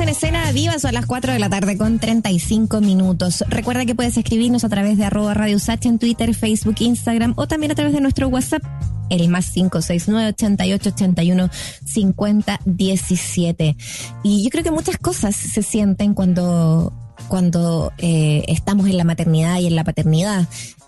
En 0.00 0.08
escena 0.08 0.52
viva, 0.52 0.78
son 0.78 0.94
las 0.94 1.06
4 1.06 1.32
de 1.32 1.40
la 1.40 1.50
tarde 1.50 1.76
con 1.76 1.98
35 1.98 2.80
minutos. 2.80 3.44
Recuerda 3.48 3.84
que 3.84 3.96
puedes 3.96 4.16
escribirnos 4.16 4.62
a 4.62 4.68
través 4.68 4.96
de 4.96 5.04
arroba 5.04 5.34
Radio 5.34 5.58
Sacha 5.58 5.88
en 5.88 5.98
Twitter, 5.98 6.34
Facebook, 6.34 6.76
Instagram 6.78 7.34
o 7.36 7.48
también 7.48 7.72
a 7.72 7.74
través 7.74 7.92
de 7.92 8.00
nuestro 8.00 8.28
WhatsApp, 8.28 8.62
el 9.10 9.28
más 9.28 9.50
569 9.50 10.28
88 10.28 10.90
81 10.90 11.50
50 11.84 12.60
17. 12.64 13.76
Y 14.22 14.44
yo 14.44 14.50
creo 14.50 14.62
que 14.62 14.70
muchas 14.70 14.98
cosas 14.98 15.34
se 15.34 15.62
sienten 15.62 16.14
cuando, 16.14 16.92
cuando 17.26 17.92
eh, 17.98 18.44
estamos 18.46 18.86
en 18.86 18.98
la 18.98 19.04
maternidad 19.04 19.58
y 19.58 19.66
en 19.66 19.74
la 19.74 19.82
paternidad. 19.82 20.46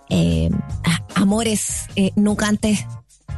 Eh, 0.08 0.50
amores 1.16 1.86
eh, 1.96 2.12
nunca 2.14 2.46
antes 2.46 2.86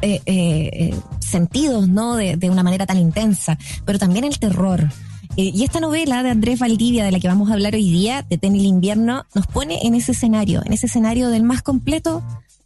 eh, 0.03 0.93
sentidos, 1.19 1.89
¿no? 1.89 2.15
De, 2.15 2.37
de, 2.37 2.49
una 2.51 2.61
manera 2.61 2.85
tan 2.85 2.97
intensa, 2.99 3.57
pero 3.85 3.97
también 3.97 4.23
el 4.25 4.37
terror. 4.37 4.87
Eh, 5.35 5.51
y 5.53 5.63
esta 5.63 5.79
novela 5.79 6.21
de 6.21 6.29
Andrés 6.29 6.59
Valdivia, 6.59 7.03
de 7.05 7.11
la 7.11 7.19
que 7.19 7.27
vamos 7.27 7.49
a 7.49 7.53
hablar 7.53 7.73
hoy 7.73 7.89
día, 7.89 8.23
de 8.29 8.37
Ten 8.37 8.55
el 8.55 8.65
invierno, 8.65 9.25
nos 9.33 9.47
pone 9.47 9.79
en 9.83 9.95
ese 9.95 10.11
escenario, 10.11 10.61
en 10.63 10.73
ese 10.73 10.85
escenario 10.85 11.29
del 11.29 11.43
más 11.43 11.63
completo 11.63 12.21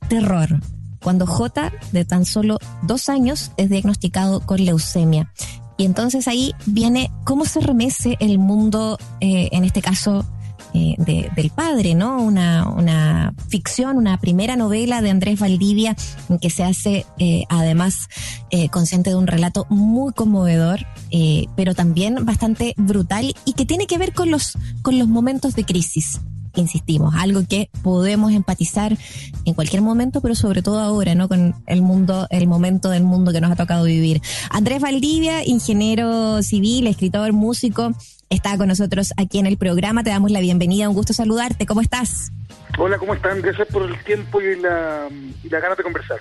terror. 0.10 0.60
Cuando 1.02 1.26
J, 1.26 1.72
de 1.94 2.04
tan 2.04 2.26
solo 2.26 2.60
dos 2.84 3.08
años, 3.08 3.52
es 3.56 3.70
diagnosticado 3.70 4.42
con 4.42 4.64
leucemia. 4.64 5.32
Y 5.78 5.86
entonces 5.86 6.28
ahí 6.28 6.54
viene 6.66 7.12
cómo 7.24 7.46
se 7.46 7.62
remece 7.62 8.18
el 8.20 8.40
mundo, 8.40 8.98
eh, 9.22 9.48
en 9.52 9.64
este 9.64 9.82
caso, 9.82 10.26
eh, 10.74 10.96
de, 10.98 11.30
del 11.36 11.50
padre, 11.50 11.96
¿no? 11.96 12.22
Una, 12.22 12.68
una 12.70 13.34
ficción, 13.50 13.98
una 13.98 14.20
primera 14.20 14.56
novela 14.56 15.02
de 15.02 15.10
Andrés 15.10 15.40
Valdivia 15.40 15.96
que 16.42 16.50
se 16.50 16.64
hace 16.64 17.06
eh, 17.20 17.46
además 17.50 18.10
eh, 18.50 18.70
consciente 18.70 19.10
de 19.10 19.16
un 19.16 19.28
relato 19.28 19.66
muy 19.70 20.14
conmovedor, 20.14 20.86
eh, 21.12 21.46
pero 21.56 21.76
también 21.76 22.26
bastante 22.26 22.74
brutal 22.78 23.34
y 23.46 23.54
que 23.54 23.66
tiene 23.66 23.88
que 23.88 23.98
ver 23.98 24.14
con 24.14 24.32
los, 24.32 24.58
con 24.82 25.00
los 25.00 25.08
momentos 25.08 25.56
de 25.56 25.64
crisis 25.64 26.20
insistimos, 26.56 27.14
algo 27.16 27.44
que 27.48 27.70
podemos 27.84 28.32
empatizar 28.34 28.98
en 29.46 29.54
cualquier 29.54 29.84
momento, 29.84 30.22
pero 30.22 30.34
sobre 30.34 30.64
todo 30.64 30.80
ahora, 30.80 31.14
¿no? 31.14 31.28
Con 31.28 31.54
el 31.68 31.82
mundo, 31.84 32.26
el 32.32 32.48
momento 32.48 32.90
del 32.90 33.04
mundo 33.04 33.32
que 33.32 33.42
nos 33.42 33.52
ha 33.52 33.56
tocado 33.56 33.84
vivir. 33.84 34.22
Andrés 34.50 34.82
Valdivia, 34.82 35.46
ingeniero 35.46 36.42
civil, 36.42 36.88
escritor, 36.88 37.32
músico, 37.32 37.94
está 38.30 38.58
con 38.58 38.68
nosotros 38.68 39.14
aquí 39.18 39.40
en 39.40 39.46
el 39.46 39.58
programa. 39.58 40.04
Te 40.04 40.10
damos 40.10 40.32
la 40.32 40.40
bienvenida, 40.40 40.90
un 40.90 40.96
gusto 40.96 41.14
saludarte. 41.14 41.66
¿Cómo 41.66 41.82
estás? 41.82 42.32
Hola, 42.78 42.98
¿cómo 42.98 43.14
están? 43.14 43.42
Gracias 43.42 43.68
por 43.68 43.84
el 43.84 43.98
tiempo 44.04 44.42
y 44.42 44.60
la, 44.60 45.08
y 45.44 45.50
la 45.50 45.60
ganas 45.60 45.78
de 45.78 45.84
conversar 45.84 46.20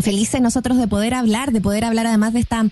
felices 0.00 0.40
nosotros 0.40 0.78
de 0.78 0.86
poder 0.86 1.14
hablar, 1.14 1.52
de 1.52 1.60
poder 1.60 1.84
hablar 1.84 2.06
además 2.06 2.32
de 2.32 2.40
esta 2.40 2.64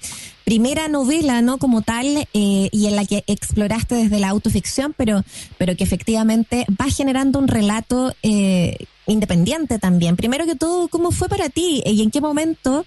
primera 0.44 0.88
novela, 0.88 1.42
¿no? 1.42 1.58
Como 1.58 1.82
tal, 1.82 2.28
eh, 2.32 2.68
y 2.70 2.86
en 2.86 2.96
la 2.96 3.04
que 3.04 3.24
exploraste 3.26 3.94
desde 3.94 4.20
la 4.20 4.28
autoficción, 4.28 4.94
pero, 4.96 5.22
pero 5.58 5.76
que 5.76 5.84
efectivamente 5.84 6.66
va 6.80 6.88
generando 6.90 7.38
un 7.38 7.48
relato 7.48 8.14
eh, 8.22 8.76
independiente 9.06 9.78
también. 9.78 10.16
Primero 10.16 10.46
que 10.46 10.54
todo, 10.54 10.88
¿cómo 10.88 11.10
fue 11.10 11.28
para 11.28 11.48
ti 11.48 11.82
y 11.84 12.02
en 12.02 12.10
qué 12.10 12.20
momento 12.20 12.86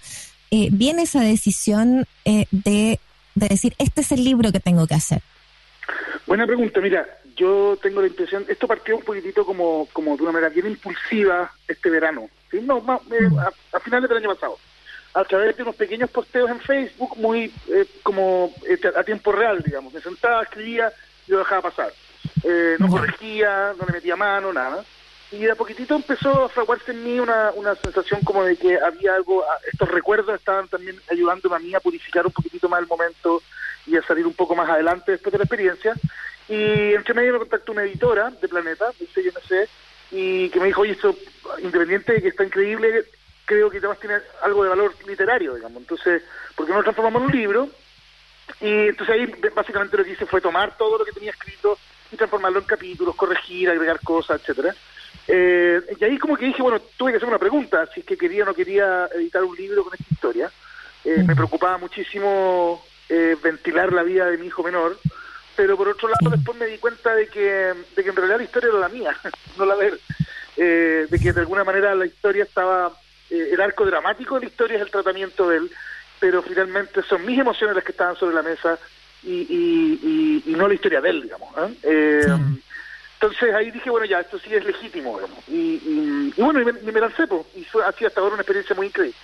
eh, 0.50 0.68
viene 0.72 1.02
esa 1.02 1.20
decisión 1.20 2.06
de, 2.24 2.98
de 3.34 3.48
decir, 3.48 3.74
este 3.78 4.00
es 4.00 4.12
el 4.12 4.24
libro 4.24 4.52
que 4.52 4.60
tengo 4.60 4.86
que 4.86 4.94
hacer? 4.94 5.22
Buena 6.26 6.46
pregunta, 6.46 6.80
mira, 6.80 7.06
yo 7.36 7.78
tengo 7.80 8.00
la 8.00 8.08
impresión, 8.08 8.44
esto 8.48 8.66
partió 8.66 8.96
un 8.96 9.02
poquitito 9.02 9.44
como, 9.44 9.88
como 9.92 10.16
de 10.16 10.22
una 10.22 10.32
manera 10.32 10.48
bien 10.50 10.66
impulsiva 10.66 11.50
este 11.66 11.90
verano, 11.90 12.28
¿sí? 12.50 12.60
no, 12.62 12.80
más, 12.80 13.00
eh, 13.10 13.28
a, 13.38 13.76
a, 13.76 13.80
finales 13.80 14.08
del 14.08 14.18
año 14.18 14.34
pasado, 14.34 14.58
a 15.14 15.24
través 15.24 15.56
de 15.56 15.62
unos 15.62 15.76
pequeños 15.76 16.10
posteos 16.10 16.50
en 16.50 16.60
Facebook 16.60 17.16
muy 17.16 17.52
eh, 17.68 17.86
como 18.02 18.52
eh, 18.68 18.78
a 18.96 19.02
tiempo 19.02 19.32
real, 19.32 19.62
digamos, 19.62 19.92
me 19.92 20.00
sentaba, 20.00 20.42
escribía 20.42 20.92
y 21.26 21.32
lo 21.32 21.38
dejaba 21.38 21.62
pasar, 21.62 21.92
eh, 22.44 22.76
no 22.78 22.88
corregía, 22.88 23.72
no 23.78 23.86
le 23.86 23.92
metía 23.92 24.16
mano, 24.16 24.52
nada, 24.52 24.84
y 25.32 25.38
de 25.38 25.52
a 25.52 25.56
poquitito 25.56 25.94
empezó 25.94 26.44
a 26.44 26.48
fraguarse 26.48 26.90
en 26.90 27.04
mí 27.04 27.20
una, 27.20 27.52
una 27.54 27.74
sensación 27.76 28.20
como 28.22 28.44
de 28.44 28.56
que 28.56 28.78
había 28.78 29.14
algo, 29.14 29.44
estos 29.72 29.88
recuerdos 29.88 30.34
estaban 30.38 30.68
también 30.68 31.00
ayudándome 31.10 31.56
a 31.56 31.60
mí 31.60 31.74
a 31.74 31.80
purificar 31.80 32.26
un 32.26 32.32
poquitito 32.32 32.68
más 32.68 32.80
el 32.80 32.86
momento 32.86 33.42
y 33.86 33.96
a 33.96 34.02
salir 34.02 34.26
un 34.26 34.34
poco 34.34 34.54
más 34.54 34.68
adelante 34.68 35.12
después 35.12 35.32
de 35.32 35.38
la 35.38 35.44
experiencia, 35.44 35.94
y 36.48 36.94
entre 36.94 37.14
medio 37.14 37.34
me 37.34 37.38
contactó 37.38 37.72
una 37.72 37.84
editora 37.84 38.30
de 38.30 38.48
Planeta, 38.48 38.90
yo 38.98 39.32
no 39.32 39.40
sé, 39.46 39.68
y 40.10 40.48
que 40.50 40.58
me 40.58 40.66
dijo, 40.66 40.80
oye, 40.80 40.92
esto, 40.92 41.16
independiente 41.62 42.12
de 42.12 42.22
que 42.22 42.28
está 42.28 42.44
increíble, 42.44 43.04
creo 43.44 43.70
que 43.70 43.78
además 43.78 44.00
tiene 44.00 44.16
algo 44.42 44.62
de 44.62 44.70
valor 44.70 44.94
literario, 45.06 45.54
digamos. 45.54 45.82
Entonces, 45.82 46.22
¿por 46.54 46.66
qué 46.66 46.72
no 46.72 46.78
lo 46.78 46.84
transformamos 46.84 47.22
en 47.22 47.26
un 47.28 47.36
libro? 47.36 47.68
Y 48.60 48.88
entonces 48.88 49.14
ahí 49.14 49.32
básicamente 49.54 49.96
lo 49.96 50.04
que 50.04 50.12
hice 50.12 50.26
fue 50.26 50.40
tomar 50.40 50.76
todo 50.76 50.98
lo 50.98 51.04
que 51.04 51.12
tenía 51.12 51.30
escrito 51.30 51.78
y 52.12 52.16
transformarlo 52.16 52.58
en 52.58 52.64
capítulos, 52.64 53.14
corregir, 53.14 53.70
agregar 53.70 54.00
cosas, 54.00 54.40
etcétera. 54.40 54.74
Eh, 55.28 55.80
y 56.00 56.04
ahí 56.04 56.18
como 56.18 56.36
que 56.36 56.46
dije, 56.46 56.62
bueno, 56.62 56.80
tuve 56.96 57.12
que 57.12 57.18
hacer 57.18 57.28
una 57.28 57.38
pregunta, 57.38 57.86
si 57.94 58.00
es 58.00 58.06
que 58.06 58.16
quería 58.16 58.42
o 58.42 58.46
no 58.46 58.54
quería 58.54 59.08
editar 59.14 59.44
un 59.44 59.56
libro 59.56 59.84
con 59.84 59.94
esta 59.94 60.12
historia. 60.12 60.50
Eh, 61.04 61.22
me 61.26 61.36
preocupaba 61.36 61.78
muchísimo 61.78 62.84
eh, 63.10 63.36
ventilar 63.42 63.92
la 63.92 64.02
vida 64.02 64.26
de 64.26 64.38
mi 64.38 64.46
hijo 64.46 64.62
menor, 64.62 64.98
pero 65.56 65.76
por 65.76 65.88
otro 65.88 66.08
lado 66.08 66.34
después 66.34 66.56
me 66.56 66.66
di 66.66 66.78
cuenta 66.78 67.14
de 67.14 67.26
que, 67.26 67.74
de 67.96 68.02
que 68.02 68.08
en 68.08 68.16
realidad 68.16 68.38
la 68.38 68.44
historia 68.44 68.70
era 68.70 68.78
la 68.78 68.88
mía, 68.88 69.16
no 69.58 69.66
la 69.66 69.76
de 69.76 69.88
él, 69.88 70.00
eh, 70.56 71.06
de 71.10 71.18
que 71.18 71.32
de 71.32 71.40
alguna 71.40 71.64
manera 71.64 71.94
la 71.94 72.06
historia 72.06 72.44
estaba, 72.44 72.92
eh, 73.28 73.50
el 73.52 73.60
arco 73.60 73.84
dramático 73.84 74.36
de 74.36 74.42
la 74.42 74.46
historia 74.46 74.76
es 74.76 74.82
el 74.82 74.90
tratamiento 74.90 75.48
de 75.48 75.58
él, 75.58 75.70
pero 76.18 76.42
finalmente 76.42 77.02
son 77.02 77.26
mis 77.26 77.38
emociones 77.38 77.74
las 77.74 77.84
que 77.84 77.92
estaban 77.92 78.16
sobre 78.16 78.34
la 78.34 78.42
mesa 78.42 78.78
y, 79.22 79.32
y, 79.32 80.42
y, 80.46 80.50
y 80.52 80.54
no 80.54 80.68
la 80.68 80.74
historia 80.74 81.00
de 81.00 81.10
él, 81.10 81.22
digamos. 81.22 81.48
¿eh? 81.58 81.74
Eh, 81.82 82.22
sí. 82.24 82.62
Entonces 83.14 83.54
ahí 83.54 83.70
dije, 83.70 83.90
bueno, 83.90 84.06
ya, 84.06 84.20
esto 84.20 84.38
sí 84.38 84.54
es 84.54 84.64
legítimo, 84.64 85.18
digamos. 85.18 85.46
Y, 85.46 86.32
y, 86.36 86.40
bueno, 86.40 86.62
y 86.62 86.64
me, 86.64 86.72
y 86.80 86.92
me 86.92 87.00
lancé, 87.00 87.26
pues, 87.26 87.42
y 87.54 87.64
fue 87.64 87.84
así 87.84 88.06
hasta 88.06 88.20
ahora 88.20 88.34
una 88.34 88.42
experiencia 88.42 88.74
muy 88.74 88.86
increíble. 88.86 89.14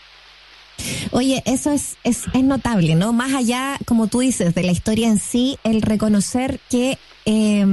Oye, 1.11 1.43
eso 1.47 1.71
es, 1.71 1.97
es, 2.05 2.25
es 2.33 2.45
notable, 2.45 2.95
¿no? 2.95 3.13
Más 3.13 3.35
allá, 3.35 3.79
como 3.87 4.07
tú 4.07 4.21
dices, 4.21 4.55
de 4.55 4.63
la 4.63 4.73
historia 4.73 5.09
en 5.09 5.19
sí, 5.19 5.59
el 5.65 5.83
reconocer 5.83 6.61
que 6.71 6.99
eh, 7.27 7.67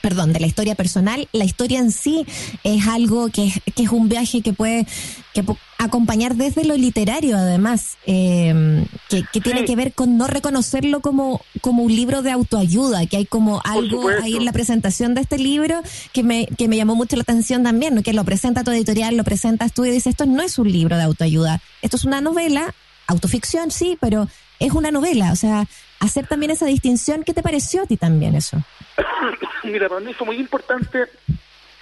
perdón, 0.00 0.32
de 0.32 0.40
la 0.40 0.46
historia 0.46 0.74
personal, 0.74 1.28
la 1.32 1.44
historia 1.44 1.78
en 1.78 1.92
sí 1.92 2.26
es 2.64 2.86
algo 2.88 3.28
que, 3.28 3.52
que 3.76 3.82
es 3.82 3.90
un 3.90 4.08
viaje 4.08 4.40
que 4.40 4.54
puede 4.54 4.86
que 5.34 5.44
acompañar 5.78 6.34
desde 6.34 6.64
lo 6.64 6.76
literario, 6.76 7.36
además, 7.36 7.98
eh, 8.06 8.84
que, 9.08 9.22
que, 9.32 9.40
tiene 9.40 9.60
sí. 9.60 9.66
que 9.66 9.76
ver 9.76 9.92
con 9.92 10.16
no 10.16 10.26
reconocerlo 10.26 11.00
como, 11.00 11.42
como 11.60 11.82
un 11.82 11.94
libro 11.94 12.22
de 12.22 12.30
autoayuda, 12.30 13.06
que 13.06 13.18
hay 13.18 13.26
como 13.26 13.60
algo 13.64 14.08
ahí 14.22 14.36
en 14.36 14.44
la 14.44 14.52
presentación 14.52 15.14
de 15.14 15.20
este 15.20 15.38
libro 15.38 15.82
que 16.12 16.22
me, 16.22 16.46
que 16.46 16.66
me 16.66 16.76
llamó 16.76 16.96
mucho 16.96 17.16
la 17.16 17.22
atención 17.22 17.62
también, 17.62 17.94
¿no? 17.94 18.02
que 18.02 18.14
lo 18.14 18.24
presenta 18.24 18.64
tu 18.64 18.70
editorial, 18.70 19.16
lo 19.16 19.24
presentas 19.24 19.72
tú 19.72 19.84
y 19.84 19.90
dices, 19.90 20.08
esto 20.08 20.26
no 20.26 20.42
es 20.42 20.58
un 20.58 20.72
libro 20.72 20.96
de 20.96 21.02
autoayuda, 21.02 21.60
esto 21.82 21.96
es 21.96 22.04
una 22.04 22.20
novela, 22.20 22.74
autoficción, 23.06 23.70
sí, 23.70 23.98
pero 24.00 24.26
es 24.58 24.72
una 24.72 24.90
novela, 24.90 25.32
o 25.32 25.36
sea, 25.36 25.66
hacer 26.00 26.26
también 26.26 26.50
esa 26.50 26.66
distinción. 26.66 27.22
¿Qué 27.22 27.32
te 27.32 27.42
pareció 27.42 27.82
a 27.82 27.86
ti 27.86 27.96
también 27.96 28.34
eso? 28.34 28.56
Mira, 29.64 29.88
para 29.88 30.00
mí 30.00 30.12
fue 30.14 30.26
muy 30.26 30.36
importante 30.36 31.06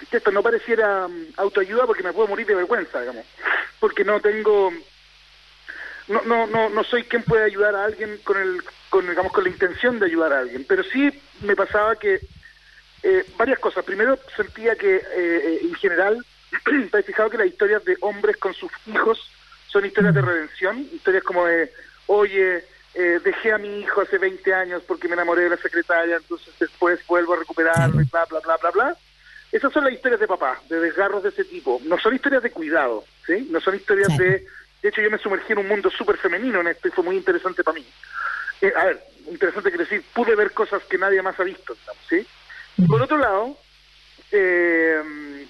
que 0.09 0.17
esto 0.17 0.31
no 0.31 0.43
pareciera 0.43 1.07
um, 1.07 1.25
autoayuda 1.37 1.85
porque 1.85 2.03
me 2.03 2.13
puedo 2.13 2.27
morir 2.27 2.45
de 2.45 2.55
vergüenza, 2.55 2.99
digamos, 2.99 3.25
porque 3.79 4.03
no 4.03 4.19
tengo, 4.19 4.71
no, 6.07 6.21
no, 6.23 6.47
no, 6.47 6.69
no 6.69 6.83
soy 6.83 7.03
quien 7.03 7.23
puede 7.23 7.45
ayudar 7.45 7.75
a 7.75 7.85
alguien 7.85 8.19
con 8.23 8.37
el, 8.37 8.63
con 8.89 9.07
digamos, 9.07 9.31
con 9.31 9.43
la 9.43 9.49
intención 9.49 9.99
de 9.99 10.07
ayudar 10.07 10.33
a 10.33 10.39
alguien, 10.39 10.65
pero 10.67 10.83
sí 10.83 11.11
me 11.41 11.55
pasaba 11.55 11.95
que 11.95 12.19
eh, 13.03 13.25
varias 13.37 13.59
cosas. 13.59 13.85
Primero 13.85 14.17
sentía 14.35 14.75
que 14.75 14.95
eh, 14.95 15.59
en 15.63 15.75
general, 15.75 16.25
he 16.93 17.03
fijado 17.03 17.29
que 17.29 17.37
las 17.37 17.47
historias 17.47 17.83
de 17.85 17.95
hombres 18.01 18.37
con 18.37 18.53
sus 18.53 18.71
hijos 18.87 19.31
son 19.67 19.85
historias 19.85 20.15
de 20.15 20.21
redención, 20.21 20.79
historias 20.91 21.23
como 21.23 21.45
de, 21.45 21.71
oye, 22.07 22.63
eh, 22.95 23.19
dejé 23.23 23.53
a 23.53 23.57
mi 23.57 23.81
hijo 23.81 24.01
hace 24.01 24.17
20 24.17 24.53
años 24.53 24.83
porque 24.87 25.07
me 25.07 25.13
enamoré 25.13 25.43
de 25.43 25.49
la 25.49 25.57
secretaria, 25.57 26.17
entonces 26.17 26.53
después 26.59 26.99
vuelvo 27.07 27.33
a 27.33 27.37
recuperarlo 27.37 28.01
y 28.01 28.05
bla, 28.05 28.25
bla, 28.25 28.39
bla, 28.39 28.57
bla, 28.57 28.71
bla. 28.71 28.97
Esas 29.51 29.71
son 29.73 29.83
las 29.83 29.93
historias 29.93 30.19
de 30.19 30.27
papá, 30.27 30.59
de 30.69 30.79
desgarros 30.79 31.23
de 31.23 31.29
ese 31.29 31.43
tipo. 31.43 31.79
No 31.85 31.97
son 31.99 32.15
historias 32.15 32.43
de 32.43 32.51
cuidado, 32.51 33.03
¿sí? 33.25 33.47
No 33.49 33.59
son 33.59 33.75
historias 33.75 34.09
sí. 34.09 34.17
de... 34.17 34.45
De 34.81 34.89
hecho, 34.89 35.01
yo 35.01 35.11
me 35.11 35.17
sumergí 35.17 35.51
en 35.51 35.59
un 35.59 35.67
mundo 35.67 35.89
súper 35.89 36.17
femenino 36.17 36.61
en 36.61 36.67
esto 36.67 36.87
y 36.87 36.91
fue 36.91 37.03
muy 37.03 37.17
interesante 37.17 37.63
para 37.63 37.75
mí. 37.75 37.85
Eh, 38.61 38.71
a 38.75 38.85
ver, 38.85 39.03
interesante 39.29 39.69
quiere 39.69 39.83
decir, 39.83 40.03
pude 40.13 40.35
ver 40.35 40.51
cosas 40.51 40.81
que 40.83 40.97
nadie 40.97 41.21
más 41.21 41.37
ha 41.39 41.43
visto, 41.43 41.75
¿sí? 42.07 42.25
Y 42.77 42.87
por 42.87 43.01
otro 43.01 43.17
lado, 43.17 43.57
eh, 44.31 45.45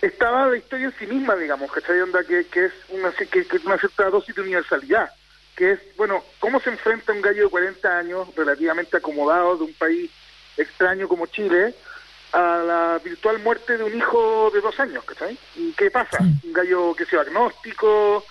estaba 0.00 0.46
la 0.46 0.56
historia 0.56 0.86
en 0.86 0.98
sí 0.98 1.06
misma, 1.06 1.36
digamos, 1.36 1.70
¿cachai? 1.70 2.00
Onda 2.00 2.24
que, 2.24 2.46
que 2.46 2.66
es 2.66 2.72
una, 2.88 3.12
que, 3.12 3.26
que 3.26 3.56
una 3.64 3.76
cierta 3.76 4.08
dosis 4.08 4.34
de 4.34 4.42
universalidad 4.42 5.10
que 5.56 5.72
es, 5.72 5.80
bueno, 5.96 6.24
cómo 6.38 6.60
se 6.60 6.70
enfrenta 6.70 7.12
un 7.12 7.20
gallo 7.20 7.44
de 7.44 7.50
40 7.50 7.98
años, 7.98 8.28
relativamente 8.34 8.96
acomodado 8.96 9.56
de 9.56 9.64
un 9.64 9.74
país 9.74 10.10
extraño 10.56 11.08
como 11.08 11.26
Chile, 11.26 11.74
a 12.32 12.62
la 12.64 13.00
virtual 13.02 13.40
muerte 13.40 13.76
de 13.76 13.84
un 13.84 13.96
hijo 13.96 14.50
de 14.52 14.60
dos 14.60 14.78
años, 14.78 15.04
¿cachai? 15.04 15.36
¿Y 15.56 15.72
qué 15.72 15.90
pasa? 15.90 16.18
Un 16.20 16.52
gallo 16.52 16.94
que 16.94 17.06
sea 17.06 17.22
agnóstico, 17.22 18.24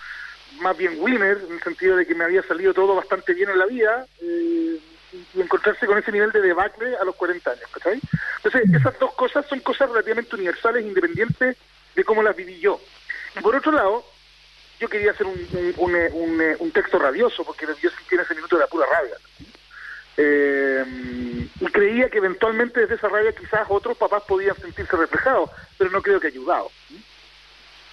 más 0.60 0.76
bien 0.76 0.96
winner, 0.98 1.38
en 1.46 1.54
el 1.54 1.62
sentido 1.62 1.96
de 1.96 2.06
que 2.06 2.14
me 2.14 2.24
había 2.24 2.42
salido 2.42 2.72
todo 2.72 2.94
bastante 2.94 3.34
bien 3.34 3.50
en 3.50 3.58
la 3.58 3.66
vida, 3.66 4.06
eh, 4.22 4.78
y, 5.12 5.40
encontrarse 5.40 5.86
con 5.86 5.98
ese 5.98 6.12
nivel 6.12 6.30
de 6.30 6.40
debacle 6.40 6.96
a 6.96 7.04
los 7.04 7.14
40 7.16 7.50
años, 7.50 7.68
¿cachai? 7.72 8.00
Entonces, 8.36 8.62
esas 8.74 8.98
dos 8.98 9.12
cosas 9.14 9.46
son 9.46 9.60
cosas 9.60 9.88
relativamente 9.90 10.34
universales, 10.36 10.84
independientes 10.84 11.56
de 11.94 12.04
cómo 12.04 12.22
las 12.22 12.36
viví 12.36 12.58
yo. 12.60 12.80
Y 13.36 13.40
por 13.40 13.54
otro 13.54 13.72
lado, 13.72 14.04
yo 14.80 14.88
quería 14.88 15.10
hacer 15.10 15.26
un, 15.26 15.38
un, 15.76 16.40
un, 16.58 16.70
texto 16.72 16.98
rabioso, 16.98 17.44
porque 17.44 17.66
yo 17.82 17.90
en 18.10 18.20
ese 18.20 18.34
minuto 18.34 18.56
de 18.56 18.62
la 18.62 18.66
pura 18.66 18.86
rabia. 18.86 19.14
Eh, 20.16 20.84
y 21.60 21.66
creía 21.66 22.08
que 22.08 22.18
eventualmente 22.18 22.80
desde 22.80 22.94
esa 22.94 23.08
rabia 23.08 23.32
quizás 23.32 23.66
otros 23.68 23.96
papás 23.96 24.22
podían 24.26 24.56
sentirse 24.56 24.96
reflejados, 24.96 25.50
pero 25.78 25.90
no 25.90 26.02
creo 26.02 26.18
que 26.18 26.28
ayudado. 26.28 26.70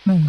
Mm. 0.06 0.28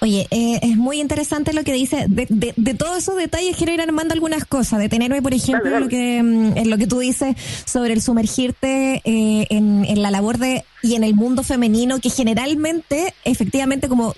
Oye, 0.00 0.26
eh, 0.30 0.60
es 0.62 0.76
muy 0.76 1.00
interesante 1.00 1.52
lo 1.52 1.64
que 1.64 1.72
dice. 1.72 2.06
De, 2.08 2.54
de, 2.56 2.74
todos 2.74 2.98
esos 2.98 3.16
detalles 3.16 3.56
quiero 3.56 3.72
ir 3.72 3.80
armando 3.80 4.14
algunas 4.14 4.44
cosas. 4.44 4.78
Detenerme, 4.78 5.22
por 5.22 5.34
ejemplo, 5.34 5.78
Lo 5.80 5.88
que, 5.88 6.22
mm, 6.22 6.56
en 6.56 6.70
lo 6.70 6.78
que 6.78 6.86
tú 6.86 7.00
dices 7.00 7.36
sobre 7.66 7.92
el 7.92 8.00
sumergirte 8.00 9.02
eh, 9.04 9.46
en, 9.50 9.84
en, 9.84 10.02
la 10.02 10.10
labor 10.10 10.38
de 10.38 10.64
y 10.82 10.94
en 10.94 11.04
el 11.04 11.14
mundo 11.14 11.42
femenino, 11.42 12.00
que 12.00 12.10
generalmente, 12.10 13.14
efectivamente, 13.24 13.88
como 13.88 14.14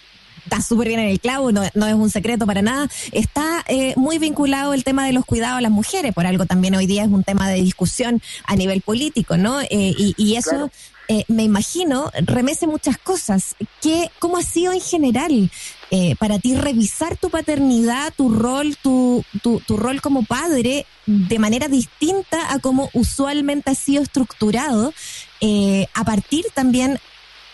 está 0.49 0.63
súper 0.63 0.89
bien 0.89 1.01
en 1.01 1.09
el 1.09 1.21
clavo, 1.21 1.53
no, 1.53 1.63
no, 1.75 1.87
es 1.87 1.95
un 1.95 2.11
secreto 2.11 2.47
para 2.47 2.63
nada. 2.63 2.89
Está 3.13 3.65
eh, 3.69 3.95
muy 3.97 4.19
vinculado 4.19 4.75
el 4.75 4.85
tema 4.85 5.07
de 5.07 5.13
los 5.13 5.25
cuidados 5.25 5.59
a 5.59 5.61
las 5.61 5.71
mujeres, 5.71 6.15
por 6.15 6.27
algo 6.27 6.47
también 6.47 6.75
hoy 6.75 6.87
día 6.87 7.05
es 7.05 7.11
un 7.11 7.25
tema 7.25 7.49
de 7.49 7.63
discusión 7.63 8.21
a 8.45 8.57
nivel 8.57 8.81
político, 8.81 9.37
¿no? 9.37 9.61
Eh, 9.61 9.69
y, 9.71 10.15
y, 10.17 10.37
eso 10.37 10.71
eh, 11.11 11.25
me 11.29 11.43
imagino, 11.43 12.11
remece 12.27 12.67
muchas 12.67 12.99
cosas. 12.99 13.57
¿Qué, 13.81 14.11
¿Cómo 14.19 14.37
ha 14.37 14.43
sido 14.43 14.75
en 14.75 14.81
general 14.81 15.51
eh, 15.91 16.17
para 16.19 16.39
ti 16.39 16.55
revisar 16.55 17.17
tu 17.17 17.31
paternidad, 17.31 18.13
tu 18.15 18.29
rol, 18.29 18.77
tu, 18.83 19.25
tu, 19.43 19.61
tu, 19.61 19.79
rol 19.79 20.03
como 20.03 20.25
padre 20.25 20.85
de 21.07 21.39
manera 21.39 21.69
distinta 21.69 22.53
a 22.53 22.59
cómo 22.59 22.91
usualmente 22.93 23.71
ha 23.71 23.75
sido 23.75 24.03
estructurado 24.03 24.93
eh, 25.41 25.87
a 25.95 26.05
partir 26.05 26.45
también 26.53 27.01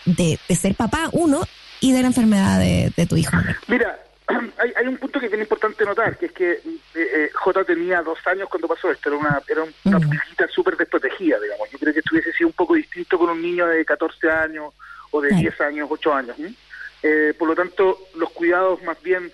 de, 0.03 0.37
de 0.49 0.55
ser 0.57 0.75
papá, 0.75 1.09
uno, 1.13 1.47
y 1.85 1.91
de 1.91 2.01
la 2.01 2.07
enfermedad 2.07 2.59
de, 2.59 2.91
de 2.97 3.05
tu 3.05 3.15
hijo? 3.15 3.37
Mira, 3.67 3.99
hay, 4.57 4.73
hay, 4.75 4.87
un 4.87 4.97
punto 4.97 5.19
que 5.19 5.27
es 5.27 5.31
bien 5.31 5.43
importante 5.43 5.85
notar, 5.85 6.17
que 6.17 6.25
es 6.25 6.31
que 6.31 6.51
eh, 6.53 6.61
eh 6.95 7.29
J 7.31 7.63
tenía 7.63 8.01
dos 8.01 8.17
años 8.25 8.49
cuando 8.49 8.67
pasó 8.67 8.89
esto, 8.89 9.09
era 9.09 9.17
una, 9.19 9.41
era 9.47 9.63
una 9.83 9.99
mm. 9.99 10.49
súper 10.49 10.77
desprotegida, 10.77 11.39
digamos. 11.39 11.69
Yo 11.69 11.77
creo 11.77 11.93
que 11.93 11.99
esto 11.99 12.09
hubiese 12.13 12.33
sido 12.33 12.47
un 12.47 12.53
poco 12.53 12.73
distinto 12.73 13.19
con 13.19 13.29
un 13.29 13.41
niño 13.41 13.67
de 13.67 13.85
14 13.85 14.31
años 14.31 14.73
o 15.11 15.21
de 15.21 15.29
10 15.29 15.61
años, 15.61 15.87
8 15.91 16.13
años. 16.13 16.37
Eh, 17.03 17.35
por 17.37 17.47
lo 17.47 17.55
tanto, 17.55 17.99
los 18.15 18.31
cuidados 18.31 18.81
más 18.81 18.99
bien 19.03 19.31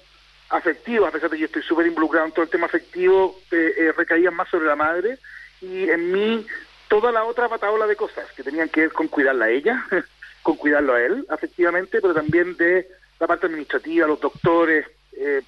afectivos, 0.49 1.07
a 1.07 1.11
pesar 1.11 1.29
de 1.29 1.37
que 1.37 1.41
yo 1.41 1.45
estoy 1.45 1.63
súper 1.63 1.87
involucrado 1.87 2.25
en 2.25 2.33
todo 2.33 2.43
el 2.43 2.51
tema 2.51 2.65
afectivo, 2.65 3.39
eh, 3.49 3.73
eh, 3.77 3.91
recaían 3.95 4.35
más 4.35 4.49
sobre 4.49 4.65
la 4.65 4.75
madre 4.75 5.19
y 5.61 5.89
en 5.89 6.11
mí 6.11 6.45
toda 6.89 7.13
la 7.13 7.23
otra 7.23 7.47
pataola 7.47 7.87
de 7.87 7.95
cosas 7.95 8.29
que 8.35 8.43
tenían 8.43 8.67
que 8.67 8.81
ver 8.81 8.91
con 8.91 9.07
cuidarla 9.07 9.45
a 9.45 9.49
ella, 9.49 9.85
con 10.41 10.55
cuidarlo 10.55 10.93
a 10.93 11.01
él, 11.01 11.25
afectivamente, 11.29 11.99
pero 12.01 12.13
también 12.13 12.55
de 12.57 12.87
la 13.19 13.27
parte 13.27 13.45
administrativa, 13.45 14.07
los 14.07 14.19
doctores. 14.19 14.85
Eh, 15.13 15.41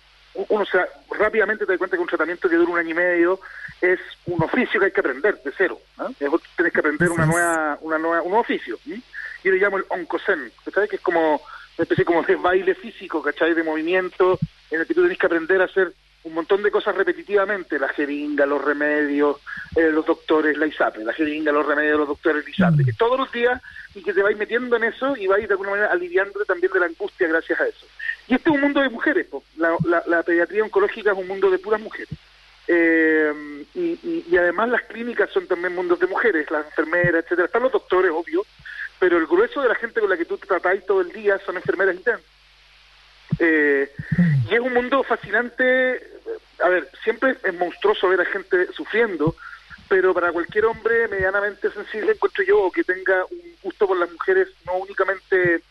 uno 0.49 0.65
se, 0.65 0.79
rápidamente 1.11 1.65
te 1.65 1.71
das 1.71 1.77
cuenta 1.77 1.95
que 1.95 2.01
un 2.01 2.07
tratamiento 2.07 2.49
que 2.49 2.55
dura 2.55 2.71
un 2.71 2.79
año 2.79 2.89
y 2.89 2.93
medio 2.95 3.39
es 3.81 3.99
un 4.25 4.41
oficio 4.41 4.79
que 4.79 4.87
hay 4.87 4.91
que 4.91 4.99
aprender 4.99 5.41
de 5.43 5.51
cero. 5.57 5.79
¿no? 5.97 6.13
Tienes 6.13 6.73
que 6.73 6.79
aprender 6.79 7.09
una 7.09 7.25
nueva, 7.25 7.77
una 7.81 7.97
nueva, 7.97 8.21
un 8.21 8.33
oficio. 8.33 8.79
Yo 8.85 9.51
le 9.51 9.57
llamo 9.57 9.77
el 9.77 9.85
oncosen, 9.89 10.51
¿sabes? 10.73 10.89
Que 10.89 10.95
es 10.95 11.01
como 11.01 11.35
una 11.35 11.83
especie 11.83 12.05
como 12.05 12.23
de 12.23 12.35
baile 12.35 12.75
físico, 12.75 13.21
¿cachai? 13.21 13.53
De 13.53 13.63
movimiento, 13.63 14.39
en 14.71 14.79
el 14.79 14.87
que 14.87 14.93
tú 14.93 15.01
tienes 15.01 15.17
que 15.17 15.25
aprender 15.25 15.61
a 15.61 15.65
hacer 15.65 15.93
un 16.23 16.33
montón 16.33 16.63
de 16.63 16.71
cosas 16.71 16.95
repetitivamente, 16.95 17.77
la 17.77 17.89
jeringa, 17.89 18.45
los 18.45 18.63
remedios, 18.63 19.41
eh, 19.75 19.91
los 19.91 20.05
doctores, 20.05 20.57
la 20.57 20.67
ISAPE, 20.67 21.03
la 21.03 21.13
jeringa, 21.13 21.51
los 21.51 21.65
remedios, 21.65 21.99
los 21.99 22.07
doctores, 22.07 22.45
la 22.45 22.49
ISAPE, 22.49 22.85
que 22.85 22.93
todos 22.93 23.19
los 23.19 23.31
días 23.31 23.61
y 23.95 24.01
que 24.01 24.13
te 24.13 24.23
vais 24.23 24.37
metiendo 24.37 24.75
en 24.75 24.85
eso 24.85 25.15
y 25.15 25.27
vais 25.27 25.47
de 25.47 25.53
alguna 25.53 25.71
manera 25.71 25.91
aliviando 25.91 26.43
también 26.45 26.71
de 26.73 26.79
la 26.79 26.85
angustia 26.87 27.27
gracias 27.27 27.59
a 27.59 27.67
eso. 27.67 27.85
Y 28.27 28.35
este 28.35 28.49
es 28.49 28.55
un 28.55 28.61
mundo 28.61 28.81
de 28.81 28.89
mujeres, 28.89 29.27
La, 29.57 30.23
pediatría 30.23 30.63
oncológica 30.63 31.11
es 31.11 31.17
un 31.17 31.27
mundo 31.27 31.49
de 31.49 31.59
puras 31.59 31.81
mujeres. 31.81 32.17
Eh, 32.67 33.65
y, 33.75 34.23
y, 34.29 34.37
además 34.37 34.69
las 34.69 34.83
clínicas 34.83 35.29
son 35.31 35.47
también 35.47 35.75
mundos 35.75 35.99
de 35.99 36.07
mujeres, 36.07 36.49
las 36.49 36.65
enfermeras, 36.65 37.23
etcétera. 37.23 37.45
Están 37.45 37.63
los 37.63 37.73
doctores, 37.73 38.11
obvio, 38.11 38.45
pero 38.99 39.17
el 39.17 39.27
grueso 39.27 39.61
de 39.61 39.67
la 39.67 39.75
gente 39.75 39.99
con 39.99 40.09
la 40.09 40.17
que 40.17 40.25
tú 40.25 40.37
tratáis 40.37 40.85
todo 40.85 41.01
el 41.01 41.11
día 41.11 41.37
son 41.45 41.57
enfermeras 41.57 41.95
internas. 41.95 42.23
Eh, 43.39 43.91
y 44.49 44.53
es 44.53 44.59
un 44.59 44.73
mundo 44.73 45.03
fascinante. 45.03 46.01
A 46.59 46.69
ver, 46.69 46.89
siempre 47.03 47.35
es 47.43 47.53
monstruoso 47.53 48.07
ver 48.07 48.21
a 48.21 48.25
gente 48.25 48.67
sufriendo, 48.73 49.35
pero 49.89 50.13
para 50.13 50.31
cualquier 50.31 50.65
hombre 50.65 51.07
medianamente 51.07 51.69
sensible, 51.71 52.13
encuentro 52.13 52.43
yo, 52.43 52.61
o 52.61 52.71
que 52.71 52.83
tenga 52.83 53.25
un 53.25 53.42
gusto 53.63 53.87
por 53.87 53.97
las 53.97 54.11
mujeres 54.11 54.49
no 54.65 54.75
únicamente 54.77 55.61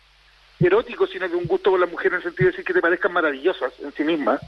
erótico, 0.61 1.07
sino 1.07 1.29
que 1.29 1.37
un 1.37 1.47
gusto 1.47 1.71
por 1.71 1.81
las 1.81 1.91
mujeres 1.91 2.13
en 2.13 2.17
el 2.19 2.23
sentido 2.23 2.47
de 2.47 2.53
decir 2.53 2.65
que 2.65 2.75
te 2.75 2.81
parezcan 2.81 3.13
maravillosas 3.13 3.73
en 3.81 3.93
sí 3.93 4.05
mismas, 4.05 4.41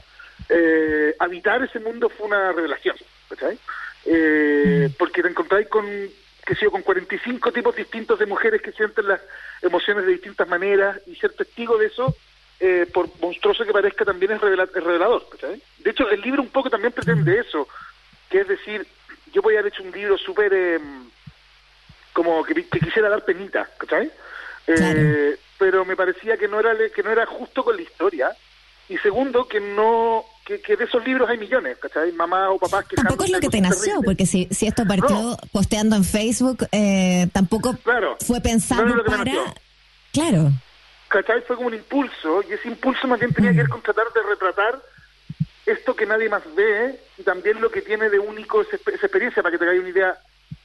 eh, 0.49 1.15
habitar 1.19 1.63
ese 1.63 1.79
mundo 1.79 2.09
fue 2.09 2.27
una 2.27 2.51
revelación, 2.51 2.95
eh, 4.05 4.89
mm. 4.89 4.93
porque 4.97 5.21
te 5.21 5.29
encontráis 5.29 5.67
con, 5.67 5.85
que 6.45 6.55
sé 6.55 6.67
con 6.67 6.81
45 6.81 7.51
tipos 7.51 7.75
distintos 7.75 8.19
de 8.19 8.25
mujeres 8.25 8.61
que 8.61 8.71
sienten 8.71 9.07
las 9.07 9.21
emociones 9.61 10.05
de 10.05 10.13
distintas 10.13 10.47
maneras 10.47 10.99
y 11.07 11.15
ser 11.15 11.33
testigo 11.33 11.77
de 11.77 11.87
eso 11.87 12.15
eh, 12.59 12.87
por 12.93 13.09
monstruoso 13.19 13.65
que 13.65 13.73
parezca, 13.73 14.05
también 14.05 14.31
es, 14.31 14.41
revelador. 14.41 15.27
De 15.79 15.89
hecho, 15.91 16.09
el 16.09 16.21
libro 16.21 16.41
un 16.41 16.49
poco 16.49 16.69
también 16.69 16.93
pretende 16.93 17.39
eso, 17.39 17.67
que 18.29 18.41
es 18.41 18.47
decir, 18.47 18.87
yo 19.33 19.41
voy 19.41 19.55
a 19.55 19.59
haber 19.59 19.73
hecho 19.73 19.83
un 19.83 19.91
libro 19.91 20.17
súper, 20.17 20.53
em, 20.53 21.09
como 22.15 22.43
que, 22.43 22.65
quisiera 22.65 23.09
dar 23.09 23.23
penita, 23.23 23.69
¿cachai? 23.77 24.09
Eh, 24.67 25.37
pero 25.59 25.85
me 25.85 25.95
parecía 25.95 26.37
que 26.37 26.47
no 26.47 26.59
era 26.59 26.73
que 26.95 27.03
no 27.03 27.11
era 27.11 27.27
justo 27.27 27.63
con 27.63 27.75
la 27.75 27.83
historia 27.83 28.35
y 28.89 28.97
segundo 28.97 29.47
que 29.47 29.59
no 29.59 30.25
que, 30.43 30.75
de 30.75 30.83
esos 30.83 31.05
libros 31.05 31.29
hay 31.29 31.37
millones 31.37 31.77
¿cachai? 31.77 32.11
mamá 32.13 32.49
o 32.49 32.57
papás 32.57 32.85
que 32.85 32.95
tampoco 32.95 33.25
es 33.25 33.29
lo 33.29 33.39
que 33.39 33.49
te 33.49 33.61
nació 33.61 34.01
porque 34.03 34.25
si, 34.25 34.47
si 34.49 34.65
esto 34.65 34.83
partió 34.87 35.37
posteando 35.51 35.95
en 35.95 36.03
Facebook 36.03 36.65
eh, 36.71 37.27
tampoco 37.31 37.77
fue 38.25 38.41
pensado 38.41 39.03
para 39.05 39.23
claro 40.11 40.51
¿cachai? 41.15 41.41
Fue 41.41 41.55
como 41.55 41.67
un 41.67 41.73
impulso, 41.73 42.43
y 42.49 42.53
ese 42.53 42.67
impulso 42.67 43.07
más 43.07 43.19
bien 43.19 43.33
tenía 43.33 43.51
que 43.51 43.57
ver 43.57 43.69
con 43.69 43.81
tratar 43.81 44.11
de 44.13 44.23
retratar 44.23 44.81
esto 45.65 45.95
que 45.95 46.05
nadie 46.05 46.29
más 46.29 46.43
ve 46.55 46.99
y 47.17 47.23
también 47.23 47.61
lo 47.61 47.71
que 47.71 47.81
tiene 47.81 48.09
de 48.09 48.19
único 48.19 48.61
esa, 48.61 48.75
experiencia, 48.75 49.41
para 49.41 49.51
que 49.53 49.57
te 49.57 49.65
hagáis 49.65 49.79
una 49.79 49.89
idea. 49.89 50.17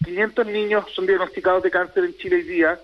500 0.04 0.47
niños 0.47 0.85
son 0.95 1.07
diagnosticados 1.07 1.62
de 1.62 1.71
cáncer 1.71 2.04
en 2.04 2.16
Chile 2.16 2.37
hoy 2.37 2.42
día. 2.42 2.80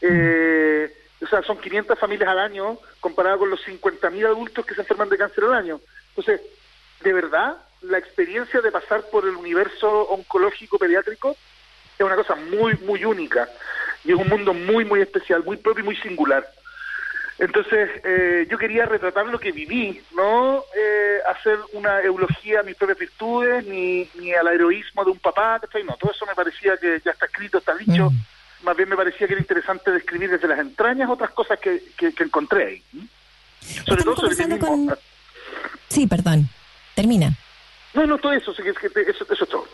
Eh, 0.00 0.92
o 1.20 1.26
sea, 1.26 1.42
son 1.42 1.58
500 1.58 1.98
familias 1.98 2.28
al 2.28 2.38
año 2.38 2.78
comparado 3.00 3.40
con 3.40 3.50
los 3.50 3.64
50.000 3.66 4.26
adultos 4.26 4.64
que 4.64 4.74
se 4.74 4.80
enferman 4.80 5.08
de 5.08 5.18
cáncer 5.18 5.44
al 5.44 5.54
año. 5.54 5.80
Entonces, 6.10 6.40
de 7.02 7.12
verdad, 7.12 7.56
la 7.82 7.98
experiencia 7.98 8.60
de 8.60 8.72
pasar 8.72 9.08
por 9.10 9.24
el 9.24 9.36
universo 9.36 10.08
oncológico 10.08 10.78
pediátrico 10.78 11.36
es 11.98 12.04
una 12.04 12.16
cosa 12.16 12.34
muy, 12.34 12.74
muy 12.78 13.04
única. 13.04 13.48
Y 14.04 14.12
es 14.12 14.18
un 14.18 14.28
mundo 14.28 14.52
muy, 14.52 14.84
muy 14.84 15.00
especial, 15.00 15.44
muy 15.44 15.56
propio 15.56 15.82
y 15.82 15.86
muy 15.86 15.96
singular. 15.96 16.46
Entonces, 17.38 17.90
eh, 18.04 18.46
yo 18.48 18.56
quería 18.58 18.86
retratar 18.86 19.26
lo 19.26 19.40
que 19.40 19.50
viví, 19.50 20.00
no 20.14 20.64
eh, 20.76 21.18
hacer 21.28 21.58
una 21.72 22.00
eulogía 22.00 22.60
a 22.60 22.62
mis 22.62 22.76
propias 22.76 22.98
virtudes, 22.98 23.66
ni, 23.66 24.08
ni 24.14 24.32
al 24.32 24.46
heroísmo 24.46 25.04
de 25.04 25.10
un 25.10 25.18
papá, 25.18 25.60
No, 25.84 25.96
todo 25.96 26.12
eso 26.12 26.26
me 26.26 26.34
parecía 26.34 26.76
que 26.76 27.00
ya 27.04 27.10
está 27.10 27.26
escrito, 27.26 27.58
está 27.58 27.74
dicho. 27.74 28.10
Mm. 28.10 28.64
Más 28.64 28.76
bien 28.76 28.88
me 28.88 28.96
parecía 28.96 29.26
que 29.26 29.32
era 29.32 29.42
interesante 29.42 29.90
describir 29.90 30.30
desde 30.30 30.48
las 30.48 30.58
entrañas 30.58 31.10
otras 31.10 31.30
cosas 31.30 31.58
que, 31.58 31.82
que, 31.96 32.14
encontré 32.22 32.66
ahí. 32.66 32.82
Sobre 33.84 34.04
todo 34.04 34.16
sobre 34.16 34.36
Sí, 35.88 36.06
perdón. 36.06 36.48
Termina. 36.94 37.36
No, 37.94 38.06
no, 38.06 38.18
todo 38.18 38.32
eso, 38.32 38.52
eso, 38.52 38.62
eso 38.62 39.44
es 39.44 39.50
todo. 39.50 39.66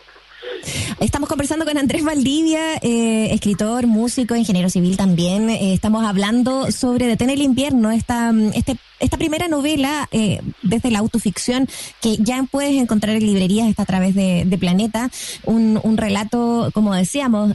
Estamos 0.99 1.27
conversando 1.29 1.65
con 1.65 1.77
Andrés 1.77 2.03
Valdivia, 2.03 2.75
eh, 2.81 3.33
escritor, 3.33 3.87
músico, 3.87 4.35
ingeniero 4.35 4.69
civil 4.69 4.97
también. 4.97 5.49
Eh, 5.49 5.73
estamos 5.73 6.05
hablando 6.05 6.71
sobre 6.71 7.07
Detener 7.07 7.37
el 7.37 7.41
invierno, 7.41 7.91
esta, 7.91 8.31
este, 8.53 8.77
esta 8.99 9.17
primera 9.17 9.47
novela 9.47 10.07
eh, 10.11 10.41
desde 10.61 10.91
la 10.91 10.99
autoficción 10.99 11.67
que 12.01 12.17
ya 12.17 12.45
puedes 12.49 12.79
encontrar 12.79 13.15
en 13.15 13.25
librerías, 13.25 13.67
está 13.67 13.83
a 13.83 13.87
través 13.87 14.13
de, 14.15 14.57
Planeta. 14.59 15.09
Un, 15.43 15.79
un, 15.81 15.97
relato, 15.97 16.69
como 16.73 16.93
decíamos, 16.93 17.53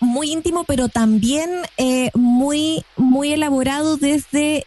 muy 0.00 0.30
íntimo, 0.30 0.64
pero 0.64 0.88
también 0.90 1.48
muy, 2.12 2.84
muy 2.98 3.32
elaborado 3.32 3.96
desde 3.96 4.66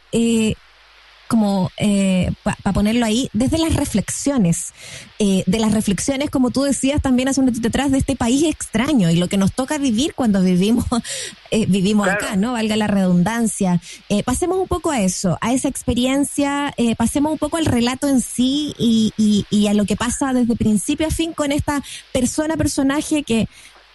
como 1.28 1.72
eh, 1.78 2.32
para 2.44 2.74
ponerlo 2.74 3.06
ahí, 3.06 3.30
desde 3.34 3.58
las 3.58 3.76
reflexiones, 3.76 4.74
eh, 5.20 5.44
de 5.46 5.60
las 5.60 5.74
reflexiones, 5.74 6.30
como 6.30 6.52
tú 6.52 6.64
decías 6.64 7.02
también 7.02 7.28
hace 7.28 7.42
un 7.42 7.48
ratito 7.48 7.68
atrás, 7.68 7.92
de 7.92 7.98
este 7.98 8.16
país 8.16 8.44
extraño 8.44 9.10
y 9.10 9.16
lo 9.16 9.28
que 9.28 9.38
nos 9.38 9.54
toca 9.54 9.78
vivir 9.78 10.14
cuando 10.14 10.42
vivimos, 10.42 10.86
eh, 11.52 11.66
vivimos 11.68 12.08
acá, 12.08 12.36
¿no? 12.36 12.54
Valga 12.54 12.76
la 12.76 12.88
redundancia. 12.88 13.82
Eh, 14.10 14.24
pasemos 14.24 14.58
un 14.58 14.68
poco 14.68 14.92
a 14.92 15.02
eso, 15.02 15.38
a 15.42 15.54
esa 15.54 15.68
experiencia, 15.68 16.74
eh, 16.78 16.96
pasemos 16.96 17.32
un 17.32 17.38
poco 17.38 17.58
al 17.58 17.66
relato 17.66 18.08
en 18.08 18.22
sí 18.22 18.74
y, 18.78 19.14
y, 19.18 19.46
y 19.50 19.68
a 19.68 19.74
lo 19.74 19.86
que 19.86 19.96
pasa 19.96 20.34
desde 20.34 20.56
principio 20.56 21.08
a 21.08 21.12
fin 21.12 21.34
con 21.34 21.52
esta 21.52 21.82
persona, 22.12 22.58
personaje 22.58 23.24
que 23.24 23.48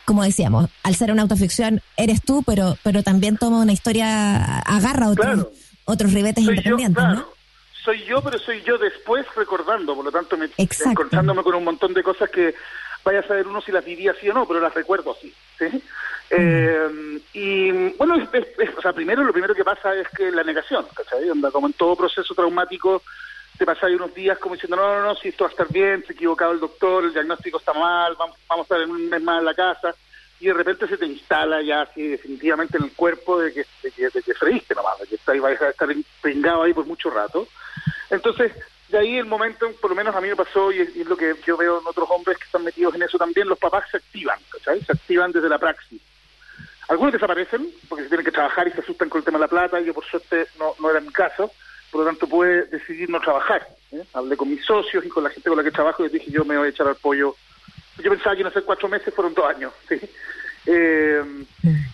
como 0.04 0.24
decíamos, 0.24 0.68
al 0.82 0.96
ser 0.96 1.12
una 1.12 1.22
autoficción 1.22 1.82
eres 1.96 2.20
tú, 2.22 2.42
pero 2.42 2.76
pero 2.82 3.04
también 3.04 3.36
toma 3.36 3.60
una 3.60 3.72
historia, 3.72 4.58
agarra 4.58 5.08
otros, 5.08 5.24
Claro. 5.24 5.52
Otros 5.90 6.12
ribetes 6.12 6.44
Soy 6.44 6.54
yo, 6.56 6.60
independientes, 6.60 7.02
claro. 7.04 7.18
¿no? 7.20 7.28
Soy 7.84 8.04
yo, 8.04 8.22
pero 8.22 8.38
soy 8.38 8.62
yo 8.62 8.76
después 8.78 9.24
recordando, 9.34 9.94
por 9.94 10.04
lo 10.04 10.12
tanto, 10.12 10.36
me, 10.36 10.46
Exacto. 10.58 10.90
encontrándome 10.90 11.42
con 11.42 11.54
un 11.54 11.64
montón 11.64 11.94
de 11.94 12.02
cosas 12.02 12.28
que 12.30 12.54
vaya 13.04 13.20
a 13.20 13.26
saber 13.26 13.46
uno 13.46 13.62
si 13.62 13.72
las 13.72 13.84
viví 13.84 14.06
así 14.08 14.28
o 14.28 14.34
no, 14.34 14.46
pero 14.46 14.60
las 14.60 14.74
recuerdo 14.74 15.12
así. 15.12 15.32
¿sí? 15.58 15.64
Mm. 15.64 15.80
Eh, 16.30 17.20
y 17.32 17.70
bueno, 17.96 18.16
es- 18.16 18.28
es- 18.32 18.58
es- 18.58 18.76
o 18.78 18.82
sea, 18.82 18.92
primero 18.92 19.24
lo 19.24 19.32
primero 19.32 19.54
que 19.54 19.64
pasa 19.64 19.94
es 19.94 20.06
que 20.10 20.30
la 20.30 20.42
negación, 20.44 20.86
¿cachai? 20.94 21.28
Onda, 21.30 21.50
como 21.50 21.66
en 21.66 21.72
todo 21.72 21.96
proceso 21.96 22.34
traumático, 22.34 23.02
te 23.58 23.64
pasáis 23.66 23.96
unos 23.96 24.14
días 24.14 24.38
como 24.38 24.54
diciendo, 24.54 24.76
no, 24.76 25.00
no, 25.00 25.02
no, 25.02 25.14
si 25.16 25.28
esto 25.28 25.44
va 25.44 25.48
a 25.48 25.52
estar 25.52 25.66
bien, 25.70 26.02
se 26.06 26.12
ha 26.12 26.16
equivocado 26.16 26.52
el 26.52 26.60
doctor, 26.60 27.04
el 27.04 27.12
diagnóstico 27.12 27.58
está 27.58 27.72
mal, 27.72 28.14
vamos, 28.18 28.36
vamos 28.48 28.64
a 28.64 28.74
estar 28.74 28.80
en 28.82 28.90
un 28.90 29.08
mes 29.08 29.22
más 29.22 29.38
en 29.40 29.44
la 29.46 29.54
casa, 29.54 29.94
y 30.40 30.46
de 30.46 30.54
repente 30.54 30.88
se 30.88 30.96
te 30.96 31.06
instala 31.06 31.62
ya 31.62 31.82
así 31.82 32.08
definitivamente 32.08 32.78
en 32.78 32.84
el 32.84 32.92
cuerpo 32.92 33.38
de 33.38 33.52
que, 33.52 33.66
de 33.82 33.90
que, 33.90 34.08
de 34.08 34.34
freíste 34.34 34.74
nomás, 34.74 34.98
de 34.98 35.06
que 35.06 35.16
está 35.16 35.34
vais 35.34 35.60
a 35.60 35.68
estar 35.68 35.88
pringado 36.22 36.62
ahí 36.62 36.72
por 36.72 36.86
mucho 36.86 37.10
rato. 37.10 37.46
Entonces, 38.08 38.52
de 38.88 38.98
ahí 38.98 39.18
el 39.18 39.26
momento, 39.26 39.70
por 39.80 39.90
lo 39.90 39.96
menos 39.96 40.16
a 40.16 40.20
mí 40.20 40.28
me 40.28 40.36
pasó, 40.36 40.72
y 40.72 40.80
es, 40.80 40.96
y 40.96 41.04
lo 41.04 41.16
que 41.16 41.34
yo 41.46 41.56
veo 41.56 41.80
en 41.80 41.86
otros 41.86 42.08
hombres 42.10 42.38
que 42.38 42.44
están 42.44 42.64
metidos 42.64 42.94
en 42.94 43.02
eso 43.02 43.18
también, 43.18 43.48
los 43.48 43.58
papás 43.58 43.84
se 43.90 43.98
activan, 43.98 44.38
¿cachai? 44.50 44.82
Se 44.82 44.92
activan 44.92 45.30
desde 45.30 45.48
la 45.48 45.58
praxis. 45.58 46.00
Algunos 46.88 47.12
desaparecen 47.12 47.70
porque 47.88 48.02
se 48.02 48.08
tienen 48.08 48.24
que 48.24 48.32
trabajar 48.32 48.66
y 48.66 48.72
se 48.72 48.80
asustan 48.80 49.08
con 49.08 49.20
el 49.20 49.24
tema 49.24 49.38
de 49.38 49.44
la 49.44 49.48
plata. 49.48 49.78
Yo, 49.80 49.94
por 49.94 50.04
suerte, 50.04 50.48
no, 50.58 50.74
no 50.80 50.90
era 50.90 51.00
mi 51.00 51.10
caso. 51.10 51.52
Por 51.92 52.00
lo 52.00 52.06
tanto, 52.06 52.26
pude 52.26 52.64
decidir 52.64 53.08
no 53.08 53.20
trabajar. 53.20 53.64
¿eh? 53.92 54.02
Hablé 54.12 54.36
con 54.36 54.50
mis 54.50 54.64
socios 54.64 55.04
y 55.04 55.08
con 55.08 55.22
la 55.22 55.30
gente 55.30 55.48
con 55.48 55.56
la 55.56 55.62
que 55.62 55.70
trabajo 55.70 56.02
y 56.02 56.06
les 56.06 56.12
dije, 56.12 56.32
yo 56.32 56.44
me 56.44 56.58
voy 56.58 56.66
a 56.66 56.70
echar 56.70 56.88
al 56.88 56.96
pollo. 56.96 57.36
Yo 58.02 58.10
pensaba 58.10 58.34
que 58.34 58.40
iban 58.40 58.50
a 58.50 58.54
ser 58.54 58.64
cuatro 58.64 58.88
meses, 58.88 59.14
fueron 59.14 59.34
dos 59.34 59.44
años. 59.44 59.72
¿sí? 59.88 60.00
Eh, 60.66 61.22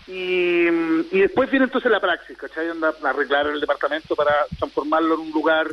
y, 0.09 1.17
y 1.17 1.21
después 1.21 1.51
viene 1.51 1.67
entonces 1.67 1.91
la 1.91 2.01
praxis, 2.01 2.37
¿cachai? 2.37 2.69
Anda 2.69 2.95
a 3.03 3.11
arreglar 3.11 3.47
el 3.47 3.61
departamento 3.61 4.17
para 4.17 4.33
transformarlo 4.59 5.15
en 5.15 5.21
un 5.21 5.31
lugar 5.31 5.69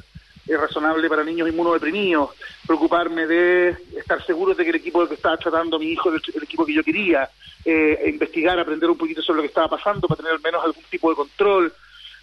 eh, 0.47 0.57
razonable 0.57 1.09
para 1.09 1.23
niños 1.23 1.47
inmunodeprimidos, 1.47 2.31
preocuparme 2.67 3.25
de 3.25 3.77
estar 3.97 4.23
seguro 4.25 4.53
de 4.53 4.63
que 4.63 4.71
el 4.71 4.75
equipo 4.75 4.99
del 4.99 5.09
que 5.09 5.15
estaba 5.15 5.37
tratando 5.37 5.79
mi 5.79 5.87
hijo 5.87 6.09
el, 6.09 6.21
el 6.35 6.43
equipo 6.43 6.65
que 6.65 6.73
yo 6.73 6.83
quería, 6.83 7.29
eh, 7.63 8.09
investigar, 8.13 8.59
aprender 8.59 8.89
un 8.89 8.97
poquito 8.97 9.21
sobre 9.21 9.37
lo 9.37 9.43
que 9.43 9.47
estaba 9.47 9.69
pasando 9.69 10.07
para 10.07 10.17
tener 10.17 10.33
al 10.33 10.41
menos 10.41 10.63
algún 10.63 10.83
tipo 10.89 11.09
de 11.09 11.15
control, 11.15 11.73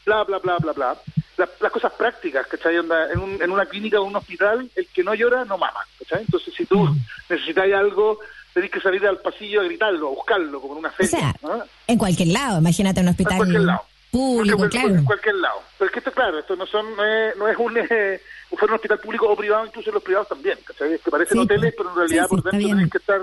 bla, 0.04 0.24
bla, 0.24 0.38
bla, 0.38 0.58
bla, 0.58 0.72
bla. 0.72 0.96
La- 1.36 1.48
las 1.60 1.72
cosas 1.72 1.92
prácticas, 1.92 2.46
¿cachai? 2.46 2.76
Onda, 2.78 3.10
en, 3.12 3.18
un- 3.18 3.42
en 3.42 3.50
una 3.50 3.66
clínica 3.66 4.00
o 4.00 4.04
un 4.04 4.16
hospital, 4.16 4.70
el 4.76 4.86
que 4.88 5.02
no 5.02 5.14
llora 5.14 5.44
no 5.44 5.56
mama, 5.58 5.80
¿cachai? 5.98 6.22
Entonces, 6.22 6.52
si 6.54 6.66
tú 6.66 6.88
necesitas 7.28 7.64
algo, 7.72 8.18
tenés 8.52 8.70
que 8.70 8.80
salir 8.80 9.06
al 9.06 9.18
pasillo 9.18 9.60
a 9.60 9.64
gritarlo, 9.64 10.08
a 10.08 10.10
buscarlo, 10.10 10.60
como 10.60 10.74
en 10.74 10.78
una 10.80 10.88
O 10.88 10.92
feria. 10.92 11.10
sea, 11.10 11.34
¿no? 11.42 11.62
en 11.86 11.98
cualquier 11.98 12.28
lado, 12.28 12.58
imagínate 12.58 13.00
un 13.00 13.06
En 13.06 13.10
hospital 13.10 13.36
cualquier 13.38 13.62
lado. 13.62 13.82
público, 14.10 14.58
Cualquier- 14.58 14.82
claro. 14.82 14.98
En 14.98 15.04
cualquier 15.04 15.34
lado. 15.36 15.62
Pero 15.78 15.86
es 15.86 15.92
que 15.92 15.98
esto, 16.00 16.12
claro, 16.12 16.38
esto 16.38 16.56
no 16.56 16.66
son 16.66 16.94
no 16.96 17.04
es, 17.04 17.36
no 17.36 17.48
es 17.48 17.56
un, 17.56 17.76
eh, 17.90 18.20
un 18.50 18.70
hospital 18.72 18.98
público 18.98 19.28
o 19.28 19.36
privado, 19.36 19.64
incluso 19.66 19.88
en 19.90 19.94
los 19.94 20.02
privados 20.02 20.28
también, 20.28 20.58
¿cachai? 20.64 20.92
Es 20.94 21.00
que 21.00 21.10
parecen 21.10 21.38
Sí, 21.38 21.44
hoteles, 21.44 21.74
pero 21.76 21.90
en 21.90 21.96
realidad 21.96 22.24
Sí, 22.28 22.28
sí, 22.36 22.42
por 22.42 22.50
dentro 22.52 22.68
tenés 22.68 22.90
que 22.90 22.98
estar 22.98 23.20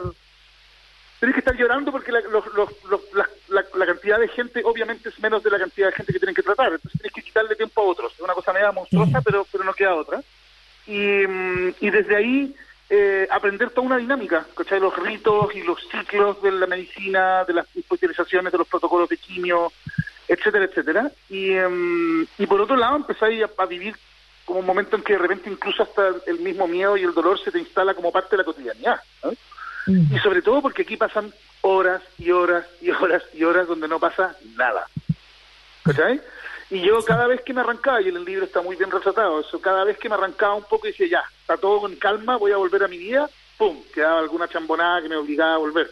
tenés 1.19 1.33
que 1.33 1.39
estar 1.39 1.55
llorando 1.55 1.91
porque 1.91 2.11
la, 2.11 2.21
los- 2.21 2.45
los- 2.53 2.83
los- 2.89 3.13
la, 3.13 3.27
la- 3.49 3.65
la 3.73 3.85
cantidad 3.85 4.19
de 4.19 4.27
gente 4.27 4.61
obviamente 4.63 5.09
es 5.09 5.19
menos 5.19 5.41
de 5.43 5.49
la 5.51 5.59
cantidad 5.59 5.87
de 5.87 5.93
gente 5.93 6.13
que 6.13 6.19
tienen 6.19 6.35
que 6.35 6.43
tratar, 6.43 6.67
entonces 6.73 6.99
tienes 7.01 7.13
que 7.13 7.21
quitarle 7.23 7.55
tiempo 7.55 7.81
a 7.81 7.85
otros. 7.85 8.13
Es 8.13 8.19
una 8.21 8.33
cosa 8.33 8.53
media 8.53 8.71
monstruosa, 8.71 9.21
pero 9.21 9.45
pero 9.51 9.63
no 9.63 9.73
queda 9.73 9.95
otra. 9.95 10.21
Y, 10.85 10.97
mm, 11.27 11.73
y 11.81 11.89
desde 11.89 12.15
ahí 12.15 12.55
eh, 12.89 13.27
aprender 13.29 13.71
toda 13.71 13.87
una 13.87 13.97
dinámica, 13.97 14.45
¿cachai? 14.55 14.79
Los 14.79 14.95
ritos 14.97 15.53
y 15.53 15.61
los 15.63 15.77
ciclos 15.89 16.41
de 16.41 16.51
la 16.51 16.67
medicina, 16.67 17.43
de 17.43 17.53
las 17.53 17.67
hospitalizaciones, 17.75 18.51
de 18.51 18.57
los 18.59 18.67
protocolos 18.67 19.09
de 19.09 19.17
quimio, 19.17 19.73
etcétera, 20.27 20.65
etcétera. 20.65 21.11
Y, 21.29 21.51
em, 21.51 22.25
y 22.37 22.45
por 22.45 22.61
otro 22.61 22.77
lado, 22.77 22.95
empezáis 22.95 23.43
a, 23.43 23.49
a 23.57 23.65
vivir 23.65 23.95
como 24.45 24.61
un 24.61 24.65
momento 24.65 24.95
en 24.95 25.03
que 25.03 25.13
de 25.13 25.19
repente 25.19 25.49
incluso 25.49 25.83
hasta 25.83 26.11
el 26.25 26.39
mismo 26.39 26.65
miedo 26.67 26.95
y 26.95 27.03
el 27.03 27.13
dolor 27.13 27.37
se 27.43 27.51
te 27.51 27.59
instala 27.59 27.93
como 27.93 28.13
parte 28.13 28.29
de 28.31 28.37
la 28.37 28.43
cotidianidad. 28.45 29.01
¿sabes? 29.21 29.37
Y 29.87 30.19
sobre 30.19 30.41
todo 30.41 30.61
porque 30.61 30.81
aquí 30.81 30.97
pasan 30.97 31.33
horas 31.61 32.01
y 32.17 32.31
horas 32.31 32.65
y 32.81 32.91
horas 32.91 33.23
y 33.33 33.43
horas 33.43 33.67
donde 33.67 33.87
no 33.87 33.99
pasa 33.99 34.35
nada. 34.55 34.87
¿Cachai? 35.83 36.21
Y 36.69 36.81
yo 36.81 37.01
cada 37.05 37.27
vez 37.27 37.41
que 37.41 37.53
me 37.53 37.61
arrancaba, 37.61 38.01
y 38.01 38.09
en 38.09 38.17
el 38.17 38.25
libro 38.25 38.43
está 38.43 38.61
muy 38.61 38.75
bien 38.75 38.91
retratado, 38.91 39.39
eso, 39.39 39.61
cada 39.61 39.85
vez 39.85 39.97
que 39.97 40.09
me 40.09 40.15
arrancaba 40.15 40.55
un 40.55 40.65
poco 40.65 40.85
y 40.87 40.91
decía, 40.91 41.07
ya, 41.07 41.23
está 41.39 41.55
todo 41.55 41.79
con 41.79 41.95
calma, 41.95 42.35
voy 42.35 42.51
a 42.51 42.57
volver 42.57 42.83
a 42.83 42.89
mi 42.89 42.97
vida, 42.97 43.29
¡pum! 43.57 43.81
Quedaba 43.93 44.19
alguna 44.19 44.49
chambonada 44.49 45.01
que 45.01 45.07
me 45.07 45.15
obligaba 45.15 45.55
a 45.55 45.59
volver. 45.59 45.89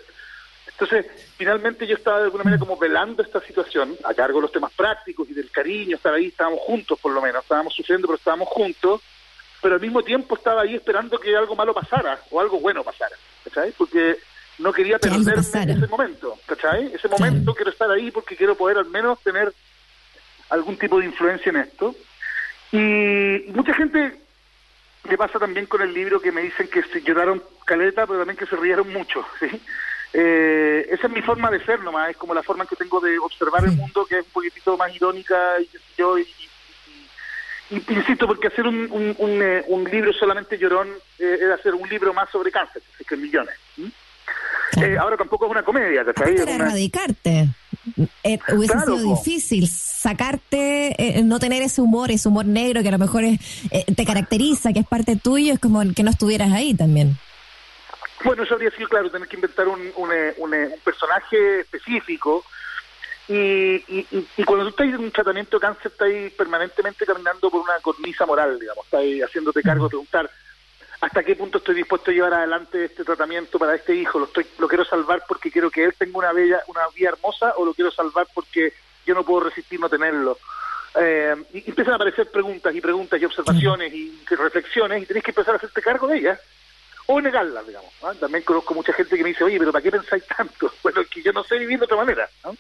Entonces, 0.68 1.06
finalmente 1.38 1.88
yo 1.88 1.96
estaba 1.96 2.18
de 2.18 2.26
alguna 2.26 2.44
manera 2.44 2.60
como 2.60 2.78
velando 2.78 3.24
esta 3.24 3.40
situación, 3.40 3.96
a 4.04 4.14
cargo 4.14 4.40
de 4.40 4.44
los 4.44 4.52
temas 4.52 4.74
prácticos 4.74 5.30
y 5.30 5.34
del 5.34 5.50
cariño, 5.50 5.96
estar 5.96 6.14
ahí, 6.14 6.28
estábamos 6.28 6.60
juntos 6.60 7.00
por 7.00 7.14
lo 7.14 7.22
menos, 7.22 7.44
estábamos 7.44 7.74
sufriendo, 7.74 8.08
pero 8.08 8.18
estábamos 8.18 8.50
juntos, 8.50 9.02
pero 9.66 9.78
al 9.78 9.82
mismo 9.82 10.04
tiempo 10.04 10.36
estaba 10.36 10.62
ahí 10.62 10.76
esperando 10.76 11.18
que 11.18 11.36
algo 11.36 11.56
malo 11.56 11.74
pasara 11.74 12.20
o 12.30 12.40
algo 12.40 12.60
bueno 12.60 12.84
pasara, 12.84 13.16
¿cachai? 13.44 13.72
Porque 13.72 14.16
no 14.60 14.72
quería 14.72 15.00
pasara. 15.00 15.74
ese 15.74 15.88
momento, 15.88 16.38
¿cachai? 16.46 16.94
Ese 16.94 17.08
momento 17.08 17.56
quiero 17.56 17.72
estar 17.72 17.90
ahí 17.90 18.12
porque 18.12 18.36
quiero 18.36 18.54
poder 18.54 18.78
al 18.78 18.86
menos 18.86 19.20
tener 19.24 19.52
algún 20.52 20.78
tipo 20.78 21.00
de 21.00 21.08
influencia 21.08 21.50
en 21.50 21.56
esto. 21.56 21.96
Y 22.72 23.46
mucha 23.56 23.74
gente 23.74 24.20
le 25.10 25.18
pasa 25.18 25.40
también 25.40 25.66
con 25.66 25.82
el 25.82 25.96
libro 25.96 26.22
que 26.22 26.32
me 26.32 26.44
dicen 26.44 26.68
que 26.68 26.84
se 26.84 27.02
lloraron 27.02 27.42
caleta, 27.66 28.06
pero 28.06 28.20
también 28.20 28.38
que 28.38 28.46
se 28.46 28.58
rieron 28.58 28.94
mucho, 28.94 29.26
¿sí? 29.40 29.50
Eh, 30.14 30.86
esa 30.92 31.08
es 31.08 31.14
mi 31.14 31.24
forma 31.24 31.50
de 31.50 31.66
ser 31.66 31.80
nomás, 31.80 32.12
es 32.12 32.18
como 32.18 32.36
la 32.36 32.44
forma 32.44 32.68
que 32.68 32.76
tengo 32.76 33.00
de 33.00 33.18
observar 33.18 33.66
el 33.66 33.72
mundo, 33.72 34.06
que 34.06 34.20
es 34.20 34.26
un 34.26 34.32
poquitito 34.32 34.78
más 34.78 34.96
irónica 34.96 35.60
y 35.60 35.68
yo, 35.98 36.20
y 36.20 36.28
insisto, 37.70 38.28
porque 38.28 38.48
hacer 38.48 38.66
un, 38.68 38.88
un, 38.92 39.16
un, 39.18 39.42
eh, 39.42 39.64
un 39.68 39.84
libro 39.86 40.14
solamente 40.14 40.58
llorón 40.58 40.88
eh, 41.20 41.38
era 41.42 41.56
hacer 41.56 41.74
un 41.74 41.88
libro 41.90 42.14
más 42.14 42.30
sobre 42.30 42.52
cáncer, 42.52 42.82
es 43.00 43.08
que 43.08 43.16
millones. 43.18 43.56
Eh, 44.82 44.98
ahora 45.00 45.16
tampoco 45.16 45.46
es 45.46 45.52
una 45.52 45.64
comedia, 45.64 46.04
¿cachai? 46.04 46.36
Para 46.36 46.44
una- 46.44 46.56
erradicarte. 46.66 47.48
Eh, 48.24 48.40
hubiese 48.54 48.74
Claro, 48.74 48.98
sido 48.98 49.10
po. 49.10 49.16
difícil 49.24 49.68
sacarte, 49.70 50.96
eh, 50.98 51.24
no 51.24 51.40
tener 51.40 51.62
ese 51.62 51.82
humor, 51.82 52.12
ese 52.12 52.28
humor 52.28 52.46
negro 52.46 52.82
que 52.82 52.90
a 52.90 52.92
lo 52.92 52.98
mejor 53.00 53.24
es, 53.24 53.40
eh, 53.72 53.86
te 53.96 54.06
caracteriza, 54.06 54.74
que 54.74 54.80
es 54.80 54.88
parte 54.88 55.16
tuyo, 55.16 55.54
es 55.54 55.60
como 55.60 55.82
que 55.96 56.04
no 56.04 56.10
estuvieras 56.10 56.52
ahí 56.52 56.74
también. 56.74 57.18
Bueno, 58.24 58.44
eso 58.44 58.56
habría 58.56 58.72
sido, 58.72 58.90
claro, 58.90 59.10
tener 59.12 59.28
que 59.28 59.36
inventar 59.36 59.68
un, 59.68 59.80
un, 59.96 60.10
un, 60.38 60.54
un 60.54 60.80
personaje 60.84 61.60
específico. 61.62 62.44
Y, 63.28 63.76
y, 63.88 64.08
y- 64.38 64.44
cuando 64.44 64.66
tú 64.66 64.70
estás 64.70 64.88
en 64.88 64.98
un 64.98 65.12
tratamiento 65.12 65.58
de 65.58 65.62
cáncer, 65.62 65.92
estás 65.92 66.10
permanentemente 66.38 67.06
caminando 67.06 67.50
por 67.50 67.62
una 67.62 67.80
cornisa 67.82 68.26
moral, 68.26 68.60
digamos. 68.60 68.86
Estás 68.86 69.02
haciéndote 69.30 69.62
cargo 69.64 69.86
de 69.86 69.90
preguntar 69.90 70.30
hasta 71.02 71.24
qué 71.24 71.36
punto 71.36 71.58
estoy 71.58 71.76
dispuesto 71.76 72.12
a 72.12 72.14
llevar 72.14 72.34
adelante 72.36 72.86
este 72.86 73.04
tratamiento 73.04 73.58
para 73.60 73.76
este 73.76 73.96
hijo. 73.96 74.20
¿Lo, 74.20 74.26
estoy, 74.26 74.46
lo 74.60 74.68
quiero 74.68 74.86
salvar 74.86 75.24
porque 75.28 75.52
quiero 75.52 75.70
que 75.72 75.84
él 75.86 75.94
tenga 75.98 76.18
una 76.18 76.32
bella 76.34 76.62
una 76.68 76.82
vida 76.96 77.10
hermosa 77.10 77.54
o 77.58 77.66
lo 77.66 77.74
quiero 77.74 77.92
salvar 77.92 78.28
porque 78.34 78.74
yo 79.06 79.14
no 79.14 79.24
puedo 79.24 79.46
resistir 79.50 79.80
no 79.80 79.90
tenerlo? 79.90 80.38
Eh, 80.98 81.36
y 81.54 81.70
empiezan 81.70 81.94
a 81.94 81.96
aparecer 81.98 82.32
preguntas 82.32 82.74
y 82.74 82.80
preguntas 82.80 83.20
y 83.22 83.26
observaciones 83.26 83.94
y 83.94 84.18
reflexiones 84.30 85.04
y 85.04 85.06
tenés 85.06 85.24
que 85.24 85.32
empezar 85.32 85.56
a 85.56 85.58
hacerte 85.58 85.82
cargo 85.82 86.08
de 86.08 86.18
ellas 86.18 86.40
o 87.08 87.20
negarlas, 87.20 87.68
digamos. 87.68 87.92
También 88.20 88.44
conozco 88.44 88.74
mucha 88.74 88.94
gente 88.94 89.18
que 89.18 89.24
me 89.24 89.30
dice, 89.30 89.44
oye, 89.44 89.60
pero 89.60 89.72
¿para 89.72 89.84
qué 89.84 89.92
pensáis 89.92 90.24
tanto? 90.26 90.72
Bueno, 90.84 91.02
es 91.02 91.08
que 91.10 91.22
yo 91.22 91.34
no 91.34 91.44
sé 91.44 91.58
vivir 91.60 91.80
de 91.80 91.86
otra 91.86 91.98
manera. 91.98 92.30
¿no? 92.44 92.56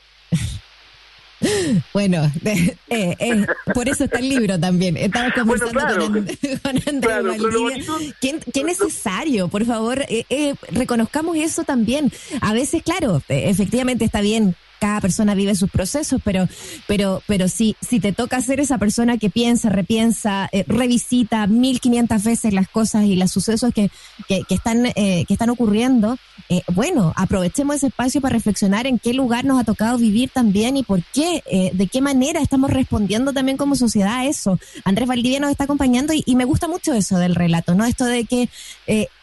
Bueno, 1.93 2.31
eh, 2.45 2.75
eh, 2.89 3.45
por 3.73 3.87
eso 3.89 4.05
está 4.05 4.19
el 4.19 4.29
libro 4.29 4.59
también. 4.59 4.97
Estamos 4.97 5.33
conversando 5.33 5.71
claro, 5.79 6.05
con, 6.07 6.17
And- 6.17 6.61
con 6.61 6.75
Andrés 6.75 6.99
claro, 7.01 7.33
pero 7.37 7.49
lo 7.51 7.63
Valdivia. 7.63 7.85
bonito- 7.91 8.15
¿Qué, 8.21 8.39
qué 8.53 8.63
necesario? 8.63 9.47
Por 9.47 9.65
favor, 9.65 10.01
eh, 10.09 10.25
eh, 10.29 10.55
reconozcamos 10.71 11.37
eso 11.37 11.63
también. 11.63 12.11
A 12.41 12.53
veces, 12.53 12.83
claro, 12.83 13.21
eh, 13.29 13.49
efectivamente 13.49 14.05
está 14.05 14.21
bien 14.21 14.55
cada 14.85 15.01
persona 15.01 15.33
vive 15.33 15.55
sus 15.55 15.71
procesos, 15.71 16.21
pero, 16.23 16.47
pero, 16.85 17.23
pero 17.25 17.47
si, 17.47 17.75
si 17.81 17.99
te 17.99 18.11
toca 18.13 18.39
ser 18.39 18.59
esa 18.59 18.77
persona 18.77 19.17
que 19.17 19.31
piensa, 19.31 19.69
repiensa, 19.69 20.47
eh, 20.51 20.63
revisita 20.67 21.47
1500 21.47 22.23
veces 22.23 22.53
las 22.53 22.69
cosas 22.69 23.05
y 23.05 23.15
los 23.15 23.31
sucesos 23.31 23.73
que, 23.73 23.89
que, 24.27 24.43
están, 24.47 24.85
eh, 24.85 25.25
que 25.27 25.33
están 25.33 25.49
ocurriendo, 25.49 26.19
eh, 26.49 26.61
bueno, 26.71 27.13
aprovechemos 27.15 27.77
ese 27.77 27.87
espacio 27.87 28.21
para 28.21 28.33
reflexionar 28.33 28.85
en 28.85 28.99
qué 28.99 29.15
lugar 29.15 29.43
nos 29.43 29.59
ha 29.59 29.63
tocado 29.63 29.97
vivir 29.97 30.29
también 30.29 30.77
y 30.77 30.83
por 30.83 31.01
qué, 31.01 31.41
de 31.73 31.87
qué 31.87 32.01
manera 32.01 32.39
estamos 32.39 32.69
respondiendo 32.69 33.33
también 33.33 33.57
como 33.57 33.73
sociedad 33.75 34.17
a 34.17 34.25
eso. 34.27 34.59
Andrés 34.83 35.07
Valdivia 35.07 35.39
nos 35.39 35.49
está 35.49 35.63
acompañando 35.63 36.13
y, 36.13 36.35
me 36.35 36.45
gusta 36.45 36.67
mucho 36.67 36.93
eso 36.93 37.17
del 37.17 37.33
relato, 37.33 37.73
¿no? 37.73 37.85
Esto 37.85 38.05
de 38.05 38.25
que 38.25 38.49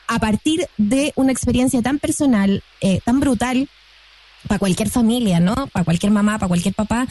a 0.08 0.18
partir 0.18 0.66
de 0.76 1.12
una 1.16 1.32
experiencia 1.32 1.80
tan 1.82 1.98
personal, 1.98 2.62
eh, 2.80 3.00
tan 3.04 3.20
brutal, 3.20 3.68
para 4.48 4.58
cualquier 4.58 4.90
familia, 4.90 5.40
¿no? 5.40 5.54
Para 5.68 5.84
cualquier 5.84 6.12
mamá, 6.12 6.38
para 6.38 6.48
cualquier 6.48 6.74
papá, 6.74 7.06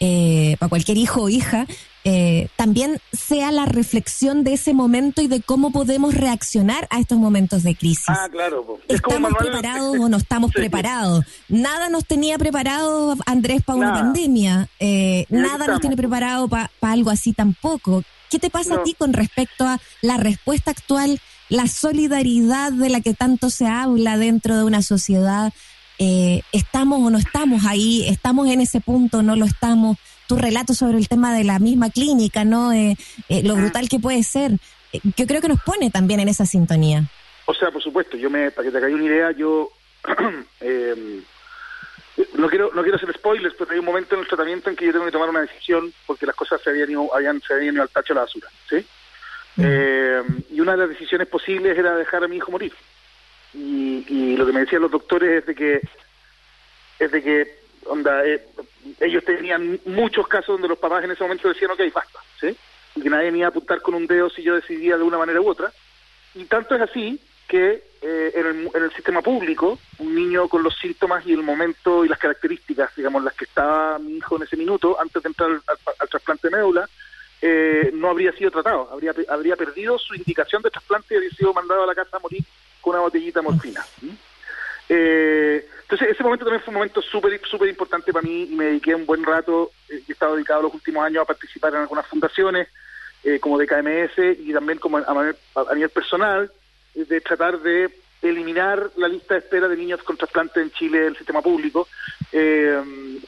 eh, 0.00 0.56
para 0.58 0.68
cualquier 0.68 0.98
hijo 0.98 1.22
o 1.22 1.28
hija, 1.28 1.66
eh, 2.04 2.48
también 2.56 3.00
sea 3.12 3.50
la 3.50 3.66
reflexión 3.66 4.44
de 4.44 4.54
ese 4.54 4.74
momento 4.74 5.22
y 5.22 5.26
de 5.26 5.40
cómo 5.40 5.72
podemos 5.72 6.14
reaccionar 6.14 6.86
a 6.90 7.00
estos 7.00 7.18
momentos 7.18 7.62
de 7.62 7.74
crisis. 7.74 8.04
Ah, 8.08 8.28
claro. 8.30 8.78
¿Estamos 8.88 9.32
preparados 9.38 9.98
o 9.98 10.08
no 10.08 10.16
estamos 10.16 10.50
preparados? 10.54 11.24
Nada 11.48 11.88
nos 11.88 12.04
tenía 12.04 12.38
preparado, 12.38 13.16
Andrés, 13.26 13.62
para 13.62 13.78
una 13.78 13.92
pandemia. 13.92 14.68
nada 15.30 15.66
nos 15.66 15.80
tiene 15.80 15.96
preparado 15.96 16.48
para 16.48 16.70
algo 16.82 17.10
así 17.10 17.32
tampoco. 17.32 18.02
¿Qué 18.30 18.38
te 18.38 18.50
pasa 18.50 18.74
a 18.74 18.82
ti 18.82 18.94
con 18.94 19.12
respecto 19.12 19.64
a 19.64 19.80
la 20.02 20.16
respuesta 20.16 20.72
actual 20.72 21.20
la 21.48 21.66
solidaridad 21.66 22.72
de 22.72 22.88
la 22.88 23.00
que 23.00 23.14
tanto 23.14 23.50
se 23.50 23.66
habla 23.66 24.16
dentro 24.16 24.56
de 24.56 24.64
una 24.64 24.82
sociedad. 24.82 25.52
Eh, 25.98 26.42
¿Estamos 26.52 27.00
o 27.00 27.10
no 27.10 27.18
estamos 27.18 27.64
ahí? 27.64 28.06
¿Estamos 28.08 28.48
en 28.48 28.60
ese 28.60 28.80
punto 28.80 29.22
no 29.22 29.36
lo 29.36 29.46
estamos? 29.46 29.96
Tu 30.28 30.36
relato 30.36 30.74
sobre 30.74 30.98
el 30.98 31.08
tema 31.08 31.34
de 31.34 31.44
la 31.44 31.58
misma 31.58 31.90
clínica, 31.90 32.44
¿no? 32.44 32.72
Eh, 32.72 32.96
eh, 33.28 33.42
lo 33.42 33.54
brutal 33.54 33.88
que 33.88 33.98
puede 33.98 34.22
ser. 34.22 34.52
yo 35.16 35.26
creo 35.26 35.40
que 35.40 35.48
nos 35.48 35.62
pone 35.62 35.90
también 35.90 36.20
en 36.20 36.28
esa 36.28 36.46
sintonía. 36.46 37.04
O 37.46 37.54
sea, 37.54 37.70
por 37.70 37.82
supuesto, 37.82 38.16
yo 38.16 38.28
me, 38.28 38.50
para 38.50 38.66
que 38.66 38.72
te 38.72 38.80
caiga 38.80 38.96
una 38.96 39.04
idea, 39.04 39.30
yo 39.30 39.70
em, 40.60 41.22
no 42.34 42.48
quiero 42.48 42.70
no 42.74 42.82
quiero 42.82 42.96
hacer 42.96 43.12
spoilers, 43.14 43.54
pero 43.56 43.70
hay 43.72 43.78
un 43.78 43.84
momento 43.84 44.14
en 44.14 44.22
el 44.22 44.26
tratamiento 44.26 44.68
en 44.68 44.76
que 44.76 44.86
yo 44.86 44.92
tengo 44.92 45.04
que 45.04 45.12
tomar 45.12 45.30
una 45.30 45.42
decisión 45.42 45.92
porque 46.06 46.26
las 46.26 46.34
cosas 46.34 46.60
se 46.62 46.70
habían 46.70 46.90
ido, 46.90 47.14
habían, 47.14 47.40
se 47.40 47.54
habían 47.54 47.74
ido 47.74 47.82
al 47.82 47.88
tacho 47.90 48.12
de 48.12 48.16
la 48.16 48.22
basura, 48.22 48.48
¿sí? 48.68 48.84
Eh, 49.58 50.22
y 50.50 50.60
una 50.60 50.72
de 50.72 50.78
las 50.78 50.88
decisiones 50.90 51.28
posibles 51.28 51.78
era 51.78 51.96
dejar 51.96 52.24
a 52.24 52.28
mi 52.28 52.36
hijo 52.36 52.50
morir. 52.50 52.72
Y, 53.56 54.36
lo 54.36 54.44
que 54.44 54.52
me 54.52 54.60
decían 54.60 54.82
los 54.82 54.90
doctores 54.90 55.40
es 55.40 55.46
de 55.46 55.54
que, 55.54 55.80
es 56.98 57.10
de 57.10 57.22
que, 57.22 57.58
onda, 57.86 58.24
eh, 58.26 58.46
ellos 59.00 59.24
tenían 59.24 59.80
muchos 59.86 60.28
casos 60.28 60.48
donde 60.54 60.68
los 60.68 60.78
papás 60.78 61.04
en 61.04 61.12
ese 61.12 61.22
momento 61.22 61.48
decían, 61.48 61.70
ok, 61.70 61.80
basta, 61.94 62.18
¿sí? 62.38 62.54
Y 62.94 63.00
que 63.00 63.10
nadie 63.10 63.30
me 63.30 63.38
iba 63.38 63.46
a 63.46 63.50
apuntar 63.50 63.80
con 63.80 63.94
un 63.94 64.06
dedo 64.06 64.28
si 64.28 64.42
yo 64.42 64.54
decidía 64.54 64.96
de 64.96 65.02
una 65.02 65.18
manera 65.18 65.40
u 65.40 65.48
otra. 65.48 65.72
Y 66.34 66.44
tanto 66.44 66.74
es 66.74 66.82
así 66.82 67.18
que 67.48 67.82
eh, 68.02 68.32
en, 68.34 68.46
el, 68.46 68.70
en, 68.74 68.82
el, 68.82 68.92
sistema 68.92 69.22
público, 69.22 69.78
un 69.98 70.14
niño 70.14 70.48
con 70.48 70.62
los 70.62 70.76
síntomas 70.78 71.26
y 71.26 71.32
el 71.32 71.42
momento 71.42 72.04
y 72.04 72.08
las 72.08 72.18
características, 72.18 72.94
digamos, 72.94 73.24
las 73.24 73.34
que 73.34 73.44
estaba 73.44 73.98
mi 73.98 74.18
hijo 74.18 74.36
en 74.36 74.42
ese 74.42 74.56
minuto, 74.56 75.00
antes 75.00 75.22
de 75.22 75.28
entrar 75.28 75.50
al, 75.50 75.62
al 75.98 76.08
trasplante 76.08 76.48
de 76.48 76.56
médula, 76.56 76.88
eh, 77.40 77.90
no 77.94 78.08
habría 78.08 78.32
sido 78.32 78.50
tratado, 78.50 78.88
habría, 78.90 79.14
habría 79.28 79.56
perdido 79.56 79.98
su 79.98 80.14
indicación 80.14 80.62
de 80.62 80.70
trasplante 80.70 81.14
y 81.14 81.16
habría 81.16 81.30
sido 81.30 81.54
mandado 81.54 81.84
a 81.84 81.86
la 81.86 81.94
casa 81.94 82.16
a 82.16 82.20
morir 82.20 82.42
una 82.90 83.00
botellita 83.00 83.42
morfina. 83.42 83.84
Eh, 84.88 85.66
entonces, 85.82 86.08
ese 86.10 86.22
momento 86.22 86.44
también 86.44 86.62
fue 86.62 86.70
un 86.72 86.78
momento 86.78 87.02
súper 87.02 87.40
súper 87.48 87.68
importante 87.68 88.12
para 88.12 88.26
mí 88.26 88.48
y 88.50 88.54
me 88.54 88.66
dediqué 88.66 88.94
un 88.94 89.06
buen 89.06 89.24
rato, 89.24 89.72
eh, 89.88 90.02
he 90.08 90.12
estado 90.12 90.34
dedicado 90.34 90.62
los 90.62 90.74
últimos 90.74 91.04
años 91.04 91.22
a 91.22 91.26
participar 91.26 91.74
en 91.74 91.80
algunas 91.80 92.06
fundaciones, 92.06 92.68
eh, 93.24 93.40
como 93.40 93.58
de 93.58 93.66
KMS 93.66 94.38
y 94.38 94.52
también 94.52 94.78
como 94.78 94.98
a, 94.98 95.02
a 95.02 95.74
nivel 95.74 95.90
personal, 95.90 96.50
de 96.94 97.20
tratar 97.20 97.58
de 97.60 97.90
eliminar 98.22 98.90
la 98.96 99.08
lista 99.08 99.34
de 99.34 99.40
espera 99.40 99.68
de 99.68 99.76
niños 99.76 100.02
con 100.02 100.16
trasplante 100.16 100.62
en 100.62 100.70
Chile 100.70 101.00
del 101.00 101.16
sistema 101.16 101.42
público, 101.42 101.88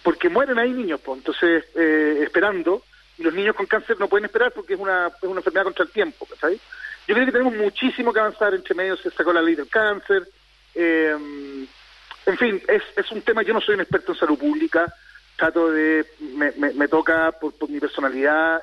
porque 0.03 0.29
mueren 0.29 0.59
ahí 0.59 0.73
niños, 0.73 1.00
pues, 1.05 1.19
entonces 1.19 1.65
esperando 1.77 2.83
y 3.19 3.23
los 3.23 3.35
niños 3.35 3.55
con 3.55 3.67
cáncer 3.67 3.99
no 3.99 4.09
pueden 4.09 4.25
esperar 4.25 4.53
porque 4.53 4.75
es 4.75 4.81
una, 4.81 5.09
es 5.09 5.29
una 5.29 5.41
enfermedad 5.41 5.65
contra 5.65 5.85
el 5.85 5.91
tiempo, 5.91 6.27
¿sabes? 6.41 6.61
Yo 7.09 7.15
creo 7.15 7.27
que 7.27 7.33
tenemos 7.33 7.55
muchísimo 7.55 8.12
que 8.12 8.21
avanzar, 8.21 8.55
entre 8.55 8.75
medio 8.75 8.97
se 8.97 9.11
sacó 9.11 9.33
la 9.33 9.43
ley 9.43 9.55
del 9.55 9.69
cáncer, 9.69 10.29
eh, 10.75 11.17
en 12.27 12.37
fin, 12.37 12.62
es, 12.69 12.83
es 12.95 13.11
un 13.11 13.23
tema, 13.23 13.43
yo 13.43 13.55
no 13.55 13.61
soy 13.61 13.75
un 13.75 13.81
experto 13.81 14.12
en 14.12 14.19
salud 14.19 14.38
pública, 14.38 14.95
trato 15.35 15.71
de, 15.71 16.05
me, 16.21 16.53
me, 16.53 16.88
toca 16.88 17.33
por, 17.33 17.55
por, 17.55 17.71
mi 17.71 17.81
personalidad, 17.81 18.62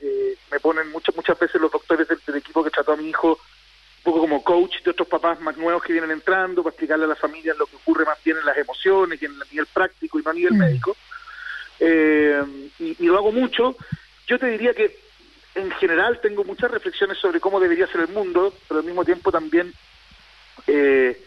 eh, 0.00 0.34
me 0.50 0.58
ponen 0.58 0.90
muchas 0.90 1.14
muchas 1.14 1.38
veces 1.38 1.60
los 1.60 1.70
doctores 1.70 2.08
del, 2.08 2.36
equipo 2.36 2.64
que 2.64 2.70
trató 2.70 2.92
a 2.92 2.96
mi 2.96 3.08
hijo 3.08 3.32
un 3.32 4.02
poco 4.02 4.20
como 4.20 4.42
coach 4.42 4.82
de 4.82 4.90
otros 4.90 5.06
papás 5.06 5.40
más 5.40 5.56
nuevos 5.56 5.82
que 5.82 5.92
vienen 5.92 6.10
entrando 6.10 6.62
para 6.62 6.72
explicarle 6.72 7.04
a 7.04 7.08
las 7.08 7.18
familias 7.18 7.56
lo 7.56 7.66
que 7.66 7.76
ocurre 7.76 8.04
más 8.04 8.18
bien 8.24 8.38
en 8.38 8.46
las 8.46 8.56
emociones 8.56 9.20
y 9.20 9.26
en 9.26 9.32
el 9.32 9.48
nivel 9.50 9.66
práctico 9.66 10.18
y 10.18 10.22
no 10.22 10.30
a 10.30 10.34
nivel 10.34 10.54
mm. 10.54 10.58
médico 10.58 10.96
eh, 11.84 12.42
y, 12.78 13.06
lo 13.06 13.18
hago 13.18 13.32
mucho. 13.32 13.76
Yo 14.28 14.38
te 14.38 14.46
diría 14.46 14.72
que 14.72 14.96
en 15.54 15.70
general 15.72 16.20
tengo 16.20 16.44
muchas 16.44 16.70
reflexiones 16.70 17.18
sobre 17.18 17.40
cómo 17.40 17.60
debería 17.60 17.86
ser 17.86 18.02
el 18.02 18.08
mundo, 18.08 18.54
pero 18.68 18.80
al 18.80 18.86
mismo 18.86 19.04
tiempo 19.04 19.30
también 19.30 19.72
eh, 20.66 21.20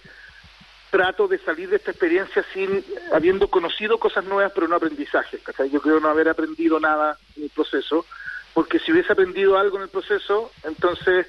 trato 0.90 1.28
de 1.28 1.38
salir 1.40 1.70
de 1.70 1.76
esta 1.76 1.92
experiencia 1.92 2.44
sin 2.54 2.84
habiendo 3.14 3.50
conocido 3.50 4.00
cosas 4.00 4.26
nuevas, 4.26 4.52
pero 4.54 4.68
no 4.68 4.76
aprendizaje. 4.76 5.40
Yo 5.72 5.82
creo 5.82 6.00
no 6.00 6.10
haber 6.10 6.30
aprendido 6.30 6.80
nada 6.80 7.18
en 7.36 7.44
el 7.44 7.50
proceso, 7.50 8.06
porque 8.54 8.80
si 8.80 8.92
hubiese 8.92 9.14
aprendido 9.14 9.58
algo 9.58 9.78
en 9.78 9.84
el 9.84 9.90
proceso, 9.90 10.52
entonces 10.64 11.28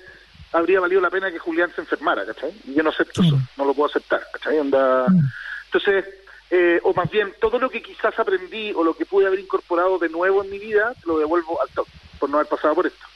habría 0.53 0.81
valido 0.81 1.01
la 1.01 1.11
pena 1.11 1.31
que 1.31 1.39
Julián 1.39 1.73
se 1.75 1.81
enfermara, 1.83 2.25
¿cachai? 2.25 2.53
Y 2.65 2.75
yo 2.75 2.83
no 2.83 2.91
acepto 2.91 3.23
eso, 3.23 3.39
no 3.57 3.65
lo 3.65 3.75
puedo 3.75 3.91
aceptar, 3.91 4.23
¿cachai? 4.33 4.59
Entonces, 4.59 6.05
eh, 6.51 6.81
o 6.85 6.95
más 6.95 7.11
bien 7.11 7.35
todo 7.41 7.59
lo 7.59 7.69
que 7.69 7.83
quizás 7.83 8.17
aprendí 8.19 8.73
o 8.73 8.85
lo 8.85 8.97
que 8.97 9.05
pude 9.05 9.27
haber 9.27 9.41
incorporado 9.41 9.99
de 9.99 10.09
nuevo 10.09 10.45
en 10.45 10.51
mi 10.51 10.59
vida, 10.59 10.95
lo 11.05 11.19
devuelvo 11.19 11.61
al 11.61 11.69
top, 11.71 11.89
por 12.17 12.31
no 12.31 12.39
haber 12.39 12.49
pasado 12.49 12.75
por 12.75 12.87
esto. 12.87 13.07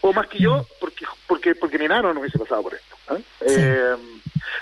O 0.00 0.12
más 0.12 0.26
que 0.26 0.38
yo, 0.38 0.66
porque 0.80 1.06
porque 1.26 1.54
porque 1.54 1.78
mi 1.78 1.84
enano 1.84 2.12
no 2.12 2.20
hubiese 2.20 2.38
pasado 2.38 2.62
por 2.62 2.74
esto. 2.74 2.96
¿eh? 3.14 3.22
Eh, 3.40 3.96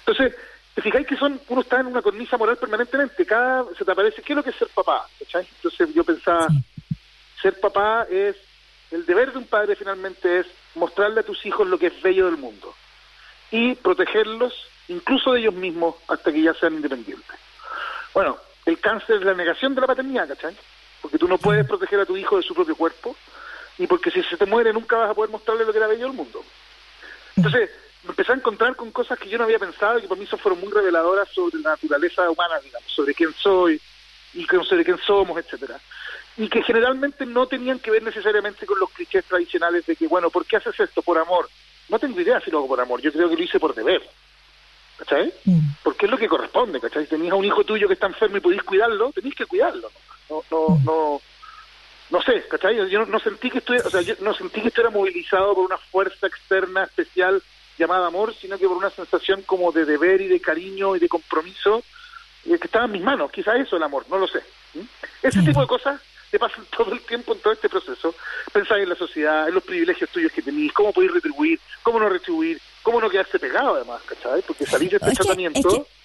entonces, 0.00 0.34
te 0.74 0.82
fijáis 0.82 1.06
que 1.06 1.16
son 1.16 1.40
uno 1.48 1.60
está 1.62 1.80
en 1.80 1.86
una 1.86 2.02
cornisa 2.02 2.36
moral 2.36 2.56
permanentemente, 2.56 3.26
cada 3.26 3.64
se 3.76 3.84
te 3.84 3.92
aparece, 3.92 4.22
¿qué 4.22 4.32
es 4.32 4.36
lo 4.36 4.42
que 4.42 4.50
es 4.50 4.56
ser 4.56 4.68
papá? 4.68 5.06
Entonces 5.20 5.94
yo 5.94 6.04
pensaba, 6.04 6.48
ser 7.40 7.58
papá 7.58 8.06
es, 8.10 8.36
el 8.90 9.04
deber 9.06 9.32
de 9.32 9.38
un 9.38 9.46
padre 9.46 9.76
finalmente 9.76 10.40
es 10.40 10.46
mostrarle 10.74 11.20
a 11.20 11.24
tus 11.24 11.44
hijos 11.46 11.66
lo 11.66 11.78
que 11.78 11.88
es 11.88 12.02
bello 12.02 12.26
del 12.26 12.36
mundo 12.36 12.74
y 13.50 13.74
protegerlos 13.74 14.54
incluso 14.88 15.32
de 15.32 15.40
ellos 15.40 15.54
mismos 15.54 15.96
hasta 16.08 16.32
que 16.32 16.42
ya 16.42 16.54
sean 16.54 16.74
independientes. 16.74 17.36
Bueno, 18.12 18.38
el 18.66 18.78
cáncer 18.80 19.16
es 19.16 19.22
la 19.22 19.34
negación 19.34 19.74
de 19.74 19.80
la 19.80 19.86
paternidad, 19.86 20.28
¿cachai? 20.28 20.56
Porque 21.00 21.18
tú 21.18 21.28
no 21.28 21.38
puedes 21.38 21.66
proteger 21.66 22.00
a 22.00 22.06
tu 22.06 22.16
hijo 22.16 22.36
de 22.36 22.42
su 22.42 22.54
propio 22.54 22.76
cuerpo 22.76 23.16
y 23.80 23.86
porque 23.86 24.10
si 24.10 24.22
se 24.22 24.36
te 24.36 24.44
muere 24.44 24.74
nunca 24.74 24.98
vas 24.98 25.10
a 25.10 25.14
poder 25.14 25.30
mostrarle 25.30 25.64
lo 25.64 25.72
que 25.72 25.78
era 25.78 25.86
bello 25.86 26.06
al 26.06 26.12
mundo. 26.12 26.44
Entonces, 27.34 27.70
me 28.04 28.10
empecé 28.10 28.32
a 28.32 28.34
encontrar 28.34 28.76
con 28.76 28.92
cosas 28.92 29.18
que 29.18 29.30
yo 29.30 29.38
no 29.38 29.44
había 29.44 29.58
pensado 29.58 29.98
y 29.98 30.02
que 30.02 30.08
por 30.08 30.18
mí 30.18 30.26
fueron 30.26 30.60
muy 30.60 30.70
reveladoras 30.70 31.28
sobre 31.30 31.58
la 31.62 31.70
naturaleza 31.70 32.28
humana, 32.30 32.60
digamos, 32.62 32.92
sobre 32.92 33.14
quién 33.14 33.32
soy 33.32 33.80
y 34.34 34.44
sobre 34.44 34.84
quién 34.84 34.98
somos, 34.98 35.38
etcétera. 35.38 35.80
Y 36.36 36.48
que 36.50 36.62
generalmente 36.62 37.24
no 37.24 37.46
tenían 37.46 37.78
que 37.78 37.90
ver 37.90 38.02
necesariamente 38.02 38.66
con 38.66 38.78
los 38.78 38.90
clichés 38.90 39.24
tradicionales 39.24 39.86
de 39.86 39.96
que, 39.96 40.06
bueno, 40.06 40.28
¿por 40.28 40.44
qué 40.44 40.58
haces 40.58 40.78
esto? 40.78 41.00
Por 41.00 41.16
amor. 41.16 41.48
No 41.88 41.98
tengo 41.98 42.20
idea 42.20 42.38
si 42.40 42.50
lo 42.50 42.58
hago 42.58 42.68
por 42.68 42.80
amor, 42.82 43.00
yo 43.00 43.10
creo 43.10 43.30
que 43.30 43.36
lo 43.36 43.42
hice 43.42 43.58
por 43.58 43.74
deber. 43.74 44.02
¿cachai? 44.98 45.32
Mm. 45.46 45.60
Porque 45.82 46.04
es 46.04 46.12
lo 46.12 46.18
que 46.18 46.28
corresponde, 46.28 46.78
¿cachai? 46.78 47.04
Si 47.04 47.10
tenías 47.10 47.32
a 47.32 47.36
un 47.36 47.46
hijo 47.46 47.64
tuyo 47.64 47.88
que 47.88 47.94
está 47.94 48.06
enfermo 48.06 48.36
y 48.36 48.40
podís 48.40 48.62
cuidarlo, 48.62 49.10
tenéis 49.12 49.34
que 49.34 49.46
cuidarlo. 49.46 49.90
No, 50.28 50.44
no, 50.50 50.68
mm. 50.68 50.84
no, 50.84 51.22
no 52.10 52.20
sé, 52.22 52.42
¿cachai? 52.48 52.76
Yo 52.88 53.06
no, 53.06 53.18
sentí 53.20 53.50
que 53.50 53.58
esto, 53.58 53.72
o 53.72 53.90
sea, 53.90 54.00
yo 54.00 54.14
no 54.20 54.34
sentí 54.34 54.60
que 54.60 54.68
esto 54.68 54.80
era 54.80 54.90
movilizado 54.90 55.54
por 55.54 55.64
una 55.64 55.78
fuerza 55.78 56.26
externa 56.26 56.84
especial 56.84 57.42
llamada 57.78 58.08
amor, 58.08 58.34
sino 58.34 58.58
que 58.58 58.66
por 58.66 58.76
una 58.76 58.90
sensación 58.90 59.42
como 59.42 59.72
de 59.72 59.84
deber 59.84 60.20
y 60.20 60.28
de 60.28 60.40
cariño 60.40 60.96
y 60.96 60.98
de 60.98 61.08
compromiso 61.08 61.82
eh, 62.46 62.58
que 62.58 62.66
estaba 62.66 62.86
en 62.86 62.92
mis 62.92 63.02
manos. 63.02 63.30
Quizás 63.30 63.60
eso 63.60 63.76
el 63.76 63.82
amor, 63.82 64.04
no 64.10 64.18
lo 64.18 64.26
sé. 64.26 64.40
Ese 65.22 65.40
tipo 65.42 65.60
de 65.60 65.66
cosas 65.66 66.00
te 66.30 66.38
pasan 66.38 66.64
todo 66.76 66.92
el 66.92 67.00
tiempo 67.02 67.32
en 67.32 67.40
todo 67.40 67.52
este 67.52 67.68
proceso. 67.68 68.14
Pensáis 68.52 68.82
en 68.82 68.88
la 68.88 68.96
sociedad, 68.96 69.48
en 69.48 69.54
los 69.54 69.62
privilegios 69.62 70.10
tuyos 70.10 70.32
que 70.32 70.42
tenéis, 70.42 70.72
cómo 70.72 70.92
podéis 70.92 71.12
retribuir, 71.12 71.60
cómo 71.82 72.00
no 72.00 72.08
retribuir, 72.08 72.60
cómo 72.82 73.00
no 73.00 73.08
quedarse 73.08 73.38
pegado 73.38 73.76
además, 73.76 74.02
¿cachai? 74.04 74.42
Porque 74.42 74.66
salir 74.66 74.90
de 74.90 74.96
este 74.96 75.12
tratamiento... 75.12 75.68
Es 75.68 75.74
que 75.74 75.99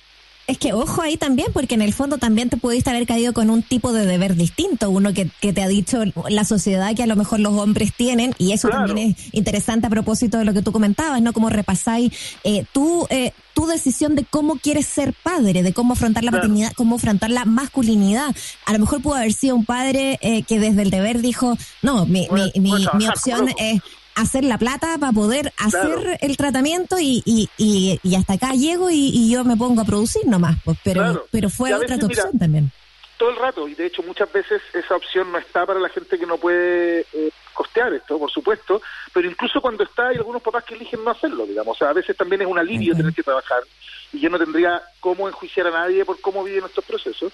ojo 0.74 1.02
ahí 1.02 1.18
también, 1.18 1.48
porque 1.54 1.76
en 1.76 1.82
el 1.82 1.94
fondo 1.94 2.18
también 2.18 2.50
te 2.50 2.58
pudiste 2.58 2.90
haber 2.90 3.08
caído 3.08 3.34
con 3.34 3.50
un 3.50 3.64
tipo 3.64 3.94
de 3.94 4.06
deber 4.06 4.36
distinto, 4.36 4.90
uno 4.90 5.14
que, 5.14 5.30
que 5.42 5.54
te 5.54 5.64
ha 5.64 5.68
dicho 5.68 6.04
la 6.30 6.46
sociedad 6.46 6.96
que 6.96 7.04
a 7.04 7.08
lo 7.08 7.16
mejor 7.16 7.40
los 7.40 7.54
hombres 7.54 7.94
tienen, 7.96 8.34
y 8.38 8.52
eso 8.52 8.70
también 8.70 8.98
es 9.10 9.34
interesante 9.34 9.88
a 9.88 9.90
propósito 9.90 10.38
de 10.38 10.46
lo 10.46 10.54
que 10.54 10.62
tú 10.62 10.72
comentabas, 10.72 11.22
¿no? 11.22 11.34
Como 11.34 11.50
repasáis 11.50 12.12
eh, 12.44 12.66
tú, 12.72 13.08
eh, 13.10 13.32
tu 13.54 13.66
decisión 13.66 14.16
de 14.16 14.24
cómo 14.24 14.58
quieres 14.58 14.86
ser 14.86 15.14
padre, 15.24 15.64
de 15.64 15.74
cómo 15.74 15.94
afrontar 15.94 16.24
la 16.24 16.32
paternidad, 16.32 16.74
cómo 16.74 16.98
afrontar 16.98 17.32
la 17.32 17.46
masculinidad. 17.46 18.36
A 18.66 18.74
lo 18.74 18.80
mejor 18.80 19.02
pudo 19.02 19.16
haber 19.16 19.34
sido 19.34 19.56
un 19.56 19.66
padre 19.66 20.20
eh, 20.22 20.44
que 20.44 20.60
desde 20.60 20.84
el 20.84 20.92
deber 20.92 21.22
dijo, 21.22 21.58
no, 21.82 22.06
mi, 22.06 22.28
mi, 22.32 22.52
mi, 22.60 22.86
mi 22.94 23.08
opción 23.08 23.50
es 23.58 23.82
hacer 24.16 24.44
la 24.44 24.58
plata 24.58 24.98
para 24.98 25.12
poder 25.12 25.54
hacer 25.58 26.18
el 26.22 26.38
tratamiento 26.38 26.98
y, 27.00 27.22
y, 27.26 27.50
y, 27.58 28.16
hasta 28.16 28.34
acá 28.34 28.52
llego 28.54 28.90
y, 28.90 29.30
yo 29.30 29.44
me 29.44 29.58
pongo 29.58 29.82
a 29.82 29.86
producir 29.86 30.26
nomás, 30.26 30.58
pues, 30.64 30.78
pero, 30.84 31.26
pero 31.32 31.50
fue 31.50 31.74
otra 31.74 31.96
opción 31.96 32.38
también. 32.40 32.72
Todo 33.18 33.30
el 33.30 33.38
rato, 33.38 33.68
y 33.68 33.76
de 33.76 33.86
hecho 33.86 34.04
muchas 34.04 34.32
veces 34.32 34.62
esa 34.74 34.96
opción 34.96 35.32
no 35.32 35.38
está 35.38 35.66
para 35.66 35.80
la 35.80 35.88
gente 35.90 36.20
que 36.20 36.26
no 36.26 36.38
puede 36.38 37.06
eh, 37.14 37.32
costear 37.54 37.94
esto, 37.94 38.20
por 38.20 38.30
supuesto, 38.30 38.82
pero 39.14 39.30
incluso 39.30 39.62
cuando 39.62 39.84
está 39.84 40.10
hay 40.10 40.18
algunos 40.18 40.42
papás 40.42 40.66
que 40.66 40.76
eligen 40.76 41.04
no 41.04 41.12
hacerlo, 41.12 41.46
digamos, 41.46 41.76
o 41.76 41.78
sea, 41.78 41.90
a 41.90 41.94
veces 41.94 42.16
también 42.18 42.42
es 42.42 42.48
un 42.48 42.60
alivio 42.60 42.96
tener 42.96 43.14
que 43.14 43.24
trabajar 43.24 43.64
y 44.12 44.20
yo 44.20 44.30
no 44.30 44.38
tendría 44.38 44.82
cómo 45.00 45.28
enjuiciar 45.28 45.68
a 45.68 45.72
nadie 45.72 46.04
por 46.04 46.20
cómo 46.20 46.44
viven 46.44 46.66
estos 46.66 46.84
procesos, 46.84 47.32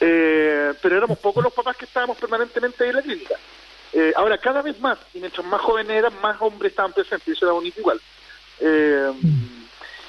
eh, 0.00 0.72
pero 0.82 0.96
éramos 0.96 1.18
pocos 1.18 1.44
los 1.44 1.52
papás 1.52 1.76
que 1.76 1.84
estábamos 1.84 2.16
permanentemente 2.18 2.88
en 2.88 2.96
la 2.96 3.02
clínica. 3.02 3.36
Eh, 3.92 4.12
ahora, 4.16 4.38
cada 4.38 4.62
vez 4.62 4.78
más, 4.80 4.98
y 5.14 5.18
mientras 5.18 5.46
más 5.46 5.60
jóvenes 5.60 5.96
eran, 5.96 6.12
más 6.20 6.40
hombres 6.40 6.70
estaban 6.70 6.92
presentes, 6.92 7.28
y 7.28 7.32
eso 7.32 7.46
era 7.46 7.54
bonito 7.54 7.80
igual. 7.80 8.00
Eh, 8.60 9.12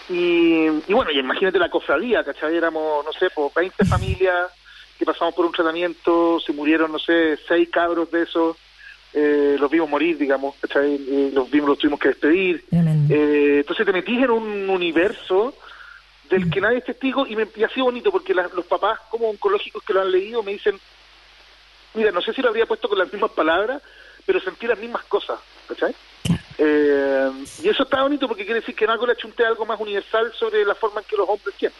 y, 0.09 0.67
bueno, 0.93 1.11
y 1.11 1.19
imagínate 1.19 1.57
la 1.57 1.69
cofradía, 1.69 2.23
¿cachai? 2.23 2.55
Éramos, 2.55 3.05
no 3.05 3.13
sé, 3.13 3.29
por 3.29 3.51
20 3.53 3.85
familias 3.85 4.51
que 4.99 5.05
pasamos 5.05 5.33
por 5.33 5.45
un 5.45 5.51
tratamiento, 5.51 6.39
se 6.39 6.53
murieron, 6.53 6.91
no 6.91 6.99
sé, 6.99 7.37
seis 7.47 7.69
cabros 7.71 8.11
de 8.11 8.21
esos, 8.21 8.55
eh, 9.13 9.57
los 9.59 9.71
vimos 9.71 9.89
morir, 9.89 10.17
digamos, 10.17 10.55
¿cachai? 10.61 11.31
los 11.33 11.49
vimos, 11.49 11.69
los 11.69 11.79
tuvimos 11.79 11.99
que 11.99 12.09
despedir. 12.09 12.63
entonces 12.71 13.85
te 13.85 13.93
metís 13.93 14.21
en 14.21 14.29
un 14.29 14.69
universo 14.69 15.55
del 16.29 16.49
que 16.51 16.61
nadie 16.61 16.77
es 16.77 16.85
testigo 16.85 17.25
y, 17.27 17.35
me, 17.35 17.47
y 17.55 17.63
ha 17.63 17.69
sido 17.69 17.85
bonito 17.85 18.11
porque 18.11 18.33
los 18.33 18.65
papás 18.65 18.99
como 19.09 19.29
oncológicos 19.29 19.83
que 19.83 19.93
lo 19.93 20.01
han 20.01 20.11
leído 20.11 20.43
me 20.43 20.53
dicen, 20.53 20.79
mira, 21.93 22.11
no 22.11 22.21
sé 22.21 22.33
si 22.33 22.41
lo 22.41 22.49
habría 22.49 22.65
puesto 22.65 22.89
con 22.89 22.97
las 22.97 23.11
mismas 23.11 23.31
palabras, 23.31 23.81
pero 24.25 24.39
sentí 24.39 24.67
las 24.67 24.79
mismas 24.79 25.03
cosas, 25.05 25.39
¿cachai? 25.67 25.95
Eh, 26.57 27.31
y 27.63 27.69
eso 27.69 27.83
está 27.83 28.03
bonito 28.03 28.27
porque 28.27 28.45
quiere 28.45 28.59
decir 28.59 28.75
que 28.75 28.85
en 28.85 28.91
algo 28.91 29.07
le 29.07 29.13
achunté 29.13 29.45
algo 29.45 29.65
más 29.65 29.79
universal 29.79 30.31
sobre 30.37 30.63
la 30.63 30.75
forma 30.75 31.01
en 31.01 31.07
que 31.07 31.17
los 31.17 31.27
hombres 31.27 31.55
tienen. 31.57 31.77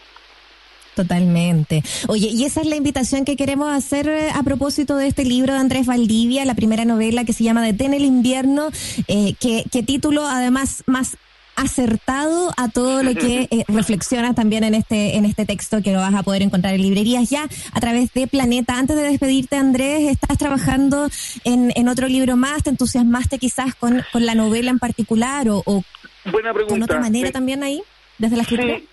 Totalmente. 0.95 1.84
Oye, 2.08 2.28
y 2.28 2.43
esa 2.43 2.62
es 2.62 2.67
la 2.67 2.76
invitación 2.76 3.24
que 3.24 3.38
queremos 3.38 3.71
hacer 3.71 4.10
eh, 4.10 4.30
a 4.34 4.43
propósito 4.43 4.97
de 4.97 5.08
este 5.08 5.24
libro 5.24 5.54
de 5.54 5.60
Andrés 5.60 5.86
Valdivia, 5.86 6.43
la 6.45 6.56
primera 6.56 6.84
novela 6.84 7.24
que 7.24 7.34
se 7.34 7.43
llama 7.43 7.62
Detén 7.63 7.93
el 7.93 8.04
invierno, 8.04 8.69
eh, 9.08 9.36
que, 9.39 9.63
que 9.71 9.84
título 9.84 10.26
además 10.28 10.84
más 10.88 11.15
acertado 11.56 12.54
a 12.58 12.70
todo 12.70 13.04
lo 13.04 13.14
que 13.14 13.48
eh, 13.52 13.64
reflexionas 13.68 14.36
también 14.36 14.64
en 14.64 14.74
este 14.74 15.16
en 15.16 15.26
este 15.26 15.46
texto 15.46 15.82
que 15.82 15.92
lo 15.92 16.00
vas 16.00 16.14
a 16.14 16.24
poder 16.24 16.42
encontrar 16.42 16.74
en 16.74 16.82
librerías 16.82 17.30
ya 17.30 17.48
a 17.74 17.80
través 17.80 18.14
de 18.14 18.28
Planeta. 18.28 18.78
Antes 18.78 18.96
de 18.96 19.04
despedirte, 19.04 19.56
Andrés, 19.56 20.12
¿estás 20.12 20.38
trabajando 20.38 21.10
en, 21.44 21.72
en 21.76 21.88
otro 21.88 22.08
libro 22.08 22.38
más? 22.38 22.64
¿Te 22.64 22.70
entusiasmaste 22.70 23.38
quizás 23.40 23.76
con, 23.76 24.04
con 24.12 24.26
la 24.26 24.36
novela 24.36 24.72
en 24.72 24.80
particular 24.80 25.50
o, 25.50 25.62
o 25.66 25.84
Buena 26.26 26.54
pregunta. 26.54 26.74
con 26.74 26.84
otra 26.84 27.00
manera 27.00 27.32
también 27.32 27.64
ahí, 27.64 27.82
desde 28.18 28.36
la 28.36 28.44
escritura? 28.44 28.78
Sí. 28.78 28.88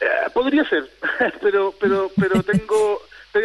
Eh, 0.00 0.30
podría 0.32 0.68
ser, 0.68 0.88
pero 1.42 1.74
pero 1.80 2.10
pero 2.16 2.42
tengo 2.42 3.00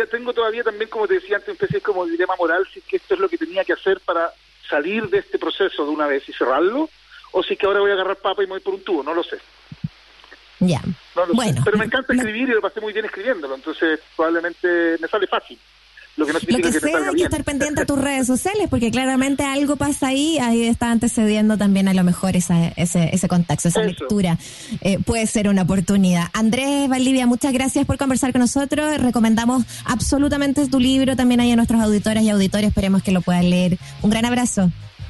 tengo 0.09 0.33
todavía 0.33 0.63
también, 0.63 0.89
como 0.89 1.07
te 1.07 1.15
decía 1.15 1.37
antes, 1.37 1.49
un 1.49 1.53
especie 1.53 1.81
como 1.81 2.05
dilema 2.05 2.35
moral, 2.37 2.65
si 2.73 2.81
que 2.81 2.97
esto 2.97 3.13
es 3.13 3.19
lo 3.19 3.29
que 3.29 3.37
tenía 3.37 3.63
que 3.63 3.73
hacer 3.73 3.99
para 3.99 4.31
salir 4.69 5.07
de 5.09 5.19
este 5.19 5.37
proceso 5.37 5.85
de 5.85 5.91
una 5.91 6.07
vez 6.07 6.27
y 6.27 6.33
cerrarlo 6.33 6.89
o 7.33 7.43
si 7.43 7.57
que 7.57 7.65
ahora 7.65 7.81
voy 7.81 7.91
a 7.91 7.95
agarrar 7.95 8.15
papa 8.17 8.43
y 8.43 8.47
me 8.47 8.53
voy 8.53 8.61
por 8.61 8.75
un 8.75 8.83
tubo, 8.83 9.03
no 9.03 9.13
lo 9.13 9.23
sé. 9.23 9.37
Ya. 10.59 10.81
bueno, 11.33 11.61
Pero 11.65 11.77
me 11.77 11.85
encanta 11.85 12.13
escribir 12.13 12.47
y 12.49 12.53
lo 12.53 12.61
pasé 12.61 12.79
muy 12.79 12.93
bien 12.93 13.05
escribiéndolo, 13.05 13.55
entonces 13.55 13.99
probablemente 14.15 14.97
me 14.99 15.07
sale 15.07 15.27
fácil. 15.27 15.59
Lo 16.15 16.27
que, 16.27 16.33
no 16.33 16.39
lo 16.39 16.57
que, 16.59 16.71
sea, 16.71 17.09
hay 17.09 17.15
que 17.15 17.23
estar 17.23 17.43
pendiente 17.43 17.81
a 17.81 17.85
tus 17.87 17.99
redes 17.99 18.27
sociales, 18.27 18.67
porque 18.69 18.91
claramente 18.91 19.43
algo 19.43 19.77
pasa 19.77 20.09
ahí, 20.09 20.37
ahí 20.37 20.67
está 20.67 20.91
antecediendo 20.91 21.57
también 21.57 21.87
a 21.87 21.93
lo 21.95 22.03
mejor 22.03 22.35
esa, 22.35 22.67
ese, 22.75 23.09
ese 23.11 23.27
contacto, 23.27 23.67
esa 23.67 23.81
lectura. 23.81 24.37
Eh, 24.81 24.99
puede 25.03 25.25
ser 25.25 25.47
una 25.47 25.63
oportunidad. 25.63 26.25
Andrés 26.33 26.87
Valdivia, 26.87 27.25
muchas 27.25 27.51
gracias 27.51 27.87
por 27.87 27.97
conversar 27.97 28.31
con 28.31 28.41
nosotros. 28.41 28.99
Recomendamos 28.99 29.63
absolutamente 29.85 30.67
tu 30.67 30.79
libro 30.79 31.15
también 31.15 31.39
ahí 31.39 31.51
a 31.51 31.55
nuestros 31.55 31.81
auditores 31.81 32.21
y 32.21 32.29
auditores. 32.29 32.67
Esperemos 32.67 33.01
que 33.01 33.11
lo 33.11 33.21
puedan 33.21 33.49
leer. 33.49 33.79
Un 34.03 34.11
gran 34.11 34.25
abrazo. 34.25 34.69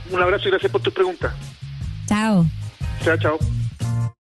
Un 0.10 0.22
abrazo 0.22 0.48
y 0.48 0.52
gracias 0.52 0.72
por 0.72 0.82
tus 0.82 0.94
preguntas. 0.94 1.34
Chao. 2.14 2.46
Chao, 3.04 3.18
chao. 3.18 3.63